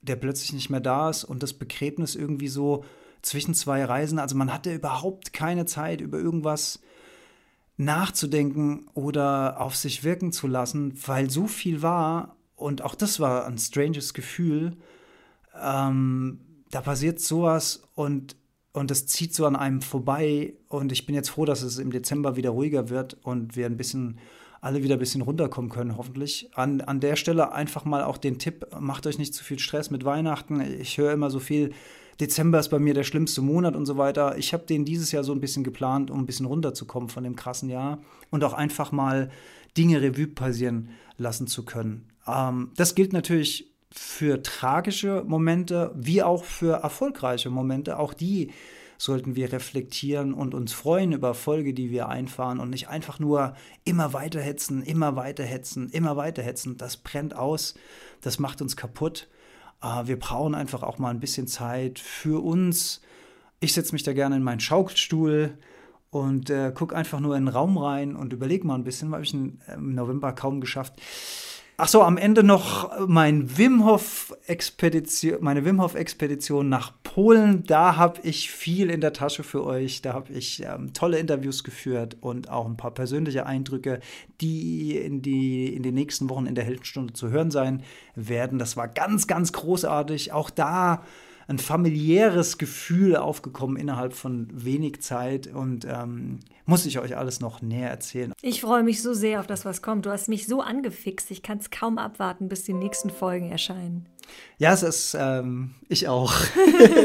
der 0.02 0.16
plötzlich 0.16 0.52
nicht 0.52 0.70
mehr 0.70 0.80
da 0.80 1.10
ist 1.10 1.24
und 1.24 1.42
das 1.42 1.52
Begräbnis 1.52 2.14
irgendwie 2.14 2.48
so 2.48 2.84
zwischen 3.22 3.54
zwei 3.54 3.84
Reisen. 3.84 4.18
Also 4.18 4.36
man 4.36 4.52
hatte 4.52 4.74
überhaupt 4.74 5.32
keine 5.32 5.66
Zeit, 5.66 6.00
über 6.00 6.18
irgendwas 6.18 6.80
nachzudenken 7.76 8.86
oder 8.94 9.60
auf 9.60 9.76
sich 9.76 10.02
wirken 10.02 10.32
zu 10.32 10.46
lassen, 10.46 10.94
weil 11.06 11.30
so 11.30 11.46
viel 11.46 11.82
war. 11.82 12.36
Und 12.54 12.82
auch 12.82 12.94
das 12.94 13.20
war 13.20 13.46
ein 13.46 13.58
stranges 13.58 14.14
Gefühl. 14.14 14.76
Ähm, 15.60 16.40
da 16.70 16.80
passiert 16.80 17.20
sowas 17.20 17.82
und 17.94 18.36
und 18.76 18.90
das 18.90 19.06
zieht 19.06 19.34
so 19.34 19.46
an 19.46 19.56
einem 19.56 19.80
vorbei. 19.80 20.52
Und 20.68 20.92
ich 20.92 21.06
bin 21.06 21.14
jetzt 21.14 21.30
froh, 21.30 21.46
dass 21.46 21.62
es 21.62 21.78
im 21.78 21.90
Dezember 21.90 22.36
wieder 22.36 22.50
ruhiger 22.50 22.90
wird 22.90 23.16
und 23.22 23.56
wir 23.56 23.66
ein 23.66 23.76
bisschen 23.76 24.18
alle 24.60 24.82
wieder 24.82 24.96
ein 24.96 25.00
bisschen 25.00 25.22
runterkommen 25.22 25.70
können, 25.70 25.96
hoffentlich. 25.96 26.50
An, 26.54 26.80
an 26.80 27.00
der 27.00 27.16
Stelle 27.16 27.52
einfach 27.52 27.84
mal 27.84 28.02
auch 28.02 28.18
den 28.18 28.38
Tipp, 28.38 28.66
macht 28.78 29.06
euch 29.06 29.18
nicht 29.18 29.34
zu 29.34 29.44
viel 29.44 29.58
Stress 29.58 29.90
mit 29.90 30.04
Weihnachten. 30.04 30.60
Ich 30.60 30.98
höre 30.98 31.12
immer 31.12 31.30
so 31.30 31.38
viel, 31.38 31.72
Dezember 32.20 32.58
ist 32.58 32.68
bei 32.68 32.78
mir 32.78 32.94
der 32.94 33.04
schlimmste 33.04 33.42
Monat 33.42 33.76
und 33.76 33.86
so 33.86 33.96
weiter. 33.96 34.36
Ich 34.38 34.52
habe 34.52 34.64
den 34.64 34.84
dieses 34.84 35.12
Jahr 35.12 35.24
so 35.24 35.32
ein 35.32 35.40
bisschen 35.40 35.64
geplant, 35.64 36.10
um 36.10 36.20
ein 36.20 36.26
bisschen 36.26 36.46
runterzukommen 36.46 37.08
von 37.08 37.24
dem 37.24 37.36
krassen 37.36 37.68
Jahr 37.68 38.02
und 38.30 38.42
auch 38.44 38.54
einfach 38.54 38.92
mal 38.92 39.30
Dinge 39.76 40.02
Revue 40.02 40.26
passieren 40.26 40.88
lassen 41.18 41.46
zu 41.46 41.64
können. 41.64 42.08
Ähm, 42.26 42.72
das 42.76 42.94
gilt 42.94 43.12
natürlich 43.12 43.75
für 43.92 44.42
tragische 44.42 45.24
Momente 45.26 45.92
wie 45.94 46.22
auch 46.22 46.44
für 46.44 46.82
erfolgreiche 46.82 47.50
Momente. 47.50 47.98
Auch 47.98 48.14
die 48.14 48.52
sollten 48.98 49.36
wir 49.36 49.52
reflektieren 49.52 50.32
und 50.32 50.54
uns 50.54 50.72
freuen 50.72 51.12
über 51.12 51.28
Erfolge, 51.28 51.74
die 51.74 51.90
wir 51.90 52.08
einfahren 52.08 52.60
und 52.60 52.70
nicht 52.70 52.88
einfach 52.88 53.18
nur 53.18 53.54
immer 53.84 54.12
weiter 54.12 54.40
hetzen, 54.40 54.82
immer 54.82 55.16
weiter 55.16 55.44
hetzen, 55.44 55.88
immer 55.90 56.16
weiter 56.16 56.42
hetzen. 56.42 56.76
Das 56.76 56.96
brennt 56.96 57.36
aus, 57.36 57.74
das 58.22 58.38
macht 58.38 58.62
uns 58.62 58.76
kaputt. 58.76 59.28
Ah, 59.80 60.06
wir 60.06 60.18
brauchen 60.18 60.54
einfach 60.54 60.82
auch 60.82 60.98
mal 60.98 61.10
ein 61.10 61.20
bisschen 61.20 61.46
Zeit 61.46 61.98
für 61.98 62.42
uns. 62.42 63.02
Ich 63.60 63.74
setze 63.74 63.92
mich 63.92 64.02
da 64.02 64.14
gerne 64.14 64.36
in 64.36 64.42
meinen 64.42 64.60
Schaukelstuhl 64.60 65.58
und 66.10 66.48
äh, 66.48 66.72
gucke 66.74 66.96
einfach 66.96 67.20
nur 67.20 67.36
in 67.36 67.44
den 67.44 67.54
Raum 67.54 67.76
rein 67.76 68.16
und 68.16 68.32
überlege 68.32 68.66
mal 68.66 68.74
ein 68.74 68.84
bisschen, 68.84 69.12
habe 69.12 69.22
ich 69.22 69.34
im 69.34 69.58
November 69.94 70.32
kaum 70.32 70.60
geschafft 70.60 70.94
Ach 71.78 71.88
so, 71.88 72.00
am 72.00 72.16
Ende 72.16 72.42
noch 72.42 73.06
mein 73.06 73.58
Wim 73.58 73.84
Hof 73.84 74.34
Expedition, 74.46 75.36
meine 75.42 75.66
Wim 75.66 75.82
Hof 75.82 75.94
Expedition 75.94 76.70
nach 76.70 76.94
Polen. 77.02 77.64
Da 77.64 77.96
habe 77.96 78.18
ich 78.22 78.50
viel 78.50 78.88
in 78.88 79.02
der 79.02 79.12
Tasche 79.12 79.42
für 79.42 79.62
euch. 79.62 80.00
Da 80.00 80.14
habe 80.14 80.32
ich 80.32 80.62
ähm, 80.64 80.94
tolle 80.94 81.18
Interviews 81.18 81.64
geführt 81.64 82.16
und 82.22 82.48
auch 82.48 82.64
ein 82.64 82.78
paar 82.78 82.92
persönliche 82.92 83.44
Eindrücke, 83.44 84.00
die 84.40 84.96
in, 84.96 85.20
die 85.20 85.74
in 85.74 85.82
den 85.82 85.92
nächsten 85.92 86.30
Wochen 86.30 86.46
in 86.46 86.54
der 86.54 86.64
Heldenstunde 86.64 87.12
zu 87.12 87.28
hören 87.28 87.50
sein 87.50 87.82
werden. 88.14 88.58
Das 88.58 88.78
war 88.78 88.88
ganz, 88.88 89.26
ganz 89.26 89.52
großartig. 89.52 90.32
Auch 90.32 90.48
da 90.48 91.02
ein 91.48 91.58
familiäres 91.58 92.58
Gefühl 92.58 93.16
aufgekommen 93.16 93.76
innerhalb 93.76 94.14
von 94.14 94.48
wenig 94.52 95.00
Zeit 95.00 95.46
und 95.46 95.84
ähm, 95.84 96.40
muss 96.64 96.86
ich 96.86 96.98
euch 96.98 97.16
alles 97.16 97.40
noch 97.40 97.62
näher 97.62 97.88
erzählen. 97.88 98.32
Ich 98.42 98.60
freue 98.60 98.82
mich 98.82 99.00
so 99.00 99.14
sehr 99.14 99.38
auf 99.38 99.46
das, 99.46 99.64
was 99.64 99.80
kommt. 99.80 100.06
Du 100.06 100.10
hast 100.10 100.28
mich 100.28 100.46
so 100.46 100.60
angefixt. 100.60 101.30
Ich 101.30 101.42
kann 101.42 101.58
es 101.58 101.70
kaum 101.70 101.98
abwarten, 101.98 102.48
bis 102.48 102.64
die 102.64 102.72
nächsten 102.72 103.10
Folgen 103.10 103.50
erscheinen. 103.50 104.06
Ja, 104.58 104.72
es 104.72 104.82
ist, 104.82 105.16
ähm, 105.18 105.74
ich 105.88 106.08
auch. 106.08 106.34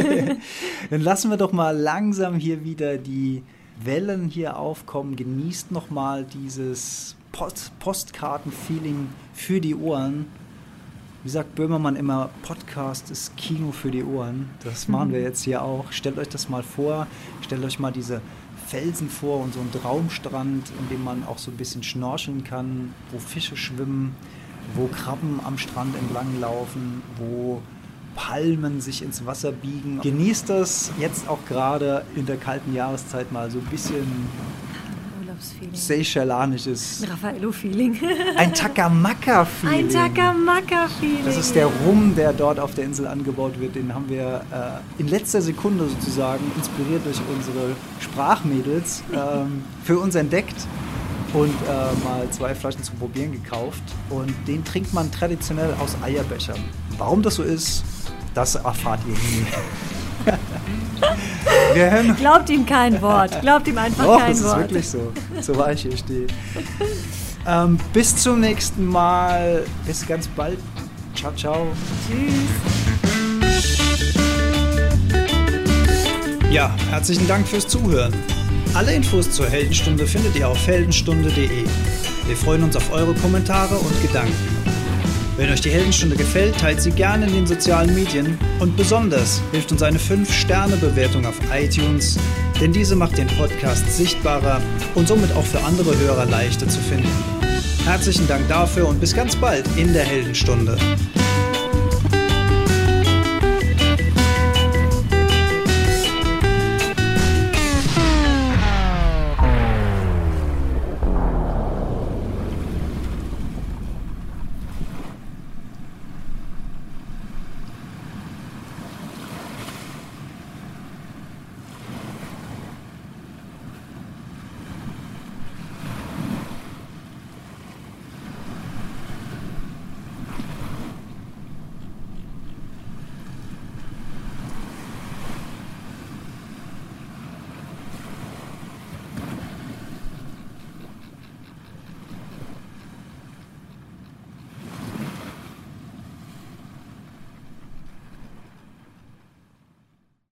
Dann 0.89 1.01
lassen 1.01 1.29
wir 1.29 1.37
doch 1.37 1.51
mal 1.51 1.77
langsam 1.77 2.35
hier 2.35 2.63
wieder 2.63 2.97
die 2.97 3.43
Wellen 3.83 4.27
hier 4.27 4.57
aufkommen. 4.57 5.15
Genießt 5.15 5.71
noch 5.71 5.91
mal 5.91 6.25
dieses 6.25 7.15
Post 7.31 7.77
Postkarten-Feeling 7.79 9.07
für 9.33 9.61
die 9.61 9.75
Ohren 9.75 10.25
Wie 11.24 11.30
sagt 11.30 11.53
Böhmermann 11.53 11.97
immer, 11.97 12.32
Podcast 12.41 13.11
ist 13.11 13.38
Kino 13.38 13.72
für 13.72 13.91
die 13.91 14.03
Ohren. 14.03 14.49
Das 14.63 14.88
machen 14.88 15.11
wir 15.11 15.22
jetzt 15.22 15.43
hier 15.43 15.61
auch. 15.61 15.91
Stellt 15.91 16.17
euch 16.17 16.30
das 16.30 16.49
mal 16.49 16.63
vor. 16.63 17.05
Stellt 17.41 17.63
euch 17.63 17.78
mal 17.78 17.91
diese 17.91 18.22
Felsen 18.65 19.07
vor 19.07 19.39
und 19.39 19.53
so 19.53 19.59
einen 19.59 19.72
Traumstrand, 19.72 20.72
in 20.80 20.89
dem 20.89 21.03
man 21.03 21.24
auch 21.24 21.38
so 21.38 21.51
ein 21.51 21.57
bisschen 21.57 21.84
schnorcheln 21.84 22.43
kann, 22.43 22.95
wo 23.11 23.19
Fische 23.19 23.55
schwimmen, 23.55 24.15
wo 24.74 24.88
Krabben 24.88 25.39
am 25.43 25.59
Strand 25.59 25.95
entlang 25.95 26.39
laufen, 26.39 27.03
wo 27.17 27.61
Palmen 28.15 28.82
sich 28.82 29.03
ins 29.03 29.24
Wasser 29.24 29.51
biegen. 29.51 30.01
Genießt 30.01 30.49
das 30.49 30.91
jetzt 30.99 31.30
auch 31.30 31.45
gerade 31.47 32.03
in 32.15 32.26
der 32.26 32.38
kalten 32.38 32.74
Jahreszeit 32.74 33.32
mal 33.32 33.51
so 33.51 33.59
ein 33.59 33.65
bisschen 33.65 34.07
Urlaubsfeeling. 35.41 35.75
Seychellanisches. 35.75 37.03
Ein 37.03 37.09
Raffaello-Feeling. 37.09 37.99
Ein 38.37 38.53
Takamaka-Feeling. 38.53 39.79
Ein 39.79 39.89
Takamaka-Feeling. 39.89 41.25
Das 41.25 41.37
ist 41.37 41.55
der 41.55 41.65
Rum, 41.65 42.13
der 42.15 42.33
dort 42.33 42.59
auf 42.59 42.75
der 42.75 42.85
Insel 42.85 43.07
angebaut 43.07 43.59
wird. 43.59 43.75
Den 43.75 43.93
haben 43.93 44.07
wir 44.09 44.41
äh, 44.51 45.01
in 45.01 45.07
letzter 45.07 45.41
Sekunde 45.41 45.87
sozusagen, 45.87 46.43
inspiriert 46.55 47.05
durch 47.05 47.19
unsere 47.35 47.75
Sprachmädels, 47.99 49.03
ähm, 49.13 49.63
für 49.83 49.99
uns 49.99 50.15
entdeckt 50.15 50.55
und 51.33 51.49
äh, 51.49 52.05
mal 52.05 52.29
zwei 52.31 52.53
Flaschen 52.53 52.83
zum 52.83 52.97
Probieren 52.97 53.31
gekauft. 53.31 53.83
Und 54.09 54.33
den 54.47 54.63
trinkt 54.63 54.93
man 54.93 55.11
traditionell 55.11 55.73
aus 55.79 55.95
Eierbechern. 56.03 56.59
Warum 56.97 57.21
das 57.21 57.35
so 57.35 57.43
ist, 57.43 57.83
das 58.33 58.55
erfahrt 58.55 58.99
ihr 59.07 59.13
nie. 59.13 59.45
Glaubt 62.18 62.49
ihm 62.49 62.66
kein 62.66 63.02
Wort. 63.02 63.39
Glaubt 63.41 63.68
ihm 63.68 63.78
einfach 63.78 64.04
Doch, 64.06 64.20
kein 64.20 64.30
das 64.32 64.39
ist 64.39 64.45
Wort. 64.45 64.60
wirklich 64.60 64.88
so. 64.89 65.12
So 65.41 65.56
war 65.58 65.72
ich 65.72 65.82
hier 65.82 65.97
stehe. 65.97 66.28
ähm, 67.47 67.78
bis 67.93 68.16
zum 68.18 68.39
nächsten 68.39 68.86
Mal. 68.86 69.64
Bis 69.86 70.06
ganz 70.06 70.28
bald. 70.28 70.58
Ciao, 71.16 71.32
ciao. 71.36 71.68
Tschüss. 72.08 72.34
Ja, 76.52 76.76
herzlichen 76.89 77.28
Dank 77.28 77.47
fürs 77.47 77.68
Zuhören. 77.68 78.14
Alle 78.74 78.93
Infos 78.93 79.32
zur 79.32 79.47
Heldenstunde 79.49 80.06
findet 80.06 80.36
ihr 80.36 80.47
auf 80.47 80.68
heldenstunde.de. 80.68 81.66
Wir 82.28 82.36
freuen 82.38 82.64
uns 82.64 82.76
auf 82.76 82.91
eure 82.91 83.14
Kommentare 83.16 83.76
und 83.76 84.02
Gedanken. 84.02 84.61
Wenn 85.41 85.49
euch 85.49 85.61
die 85.61 85.71
Heldenstunde 85.71 86.15
gefällt, 86.15 86.55
teilt 86.59 86.79
sie 86.83 86.91
gerne 86.91 87.25
in 87.25 87.33
den 87.33 87.47
sozialen 87.47 87.95
Medien 87.95 88.37
und 88.59 88.77
besonders 88.77 89.41
hilft 89.51 89.71
uns 89.71 89.81
eine 89.81 89.97
5-Sterne-Bewertung 89.97 91.25
auf 91.25 91.33
iTunes, 91.51 92.19
denn 92.61 92.71
diese 92.71 92.95
macht 92.95 93.17
den 93.17 93.25
Podcast 93.25 93.91
sichtbarer 93.91 94.61
und 94.93 95.07
somit 95.07 95.35
auch 95.35 95.43
für 95.43 95.59
andere 95.63 95.97
Hörer 95.97 96.27
leichter 96.27 96.67
zu 96.67 96.79
finden. 96.79 97.09
Herzlichen 97.85 98.27
Dank 98.27 98.47
dafür 98.49 98.87
und 98.87 98.99
bis 98.99 99.15
ganz 99.15 99.35
bald 99.35 99.65
in 99.77 99.93
der 99.93 100.03
Heldenstunde. 100.03 100.77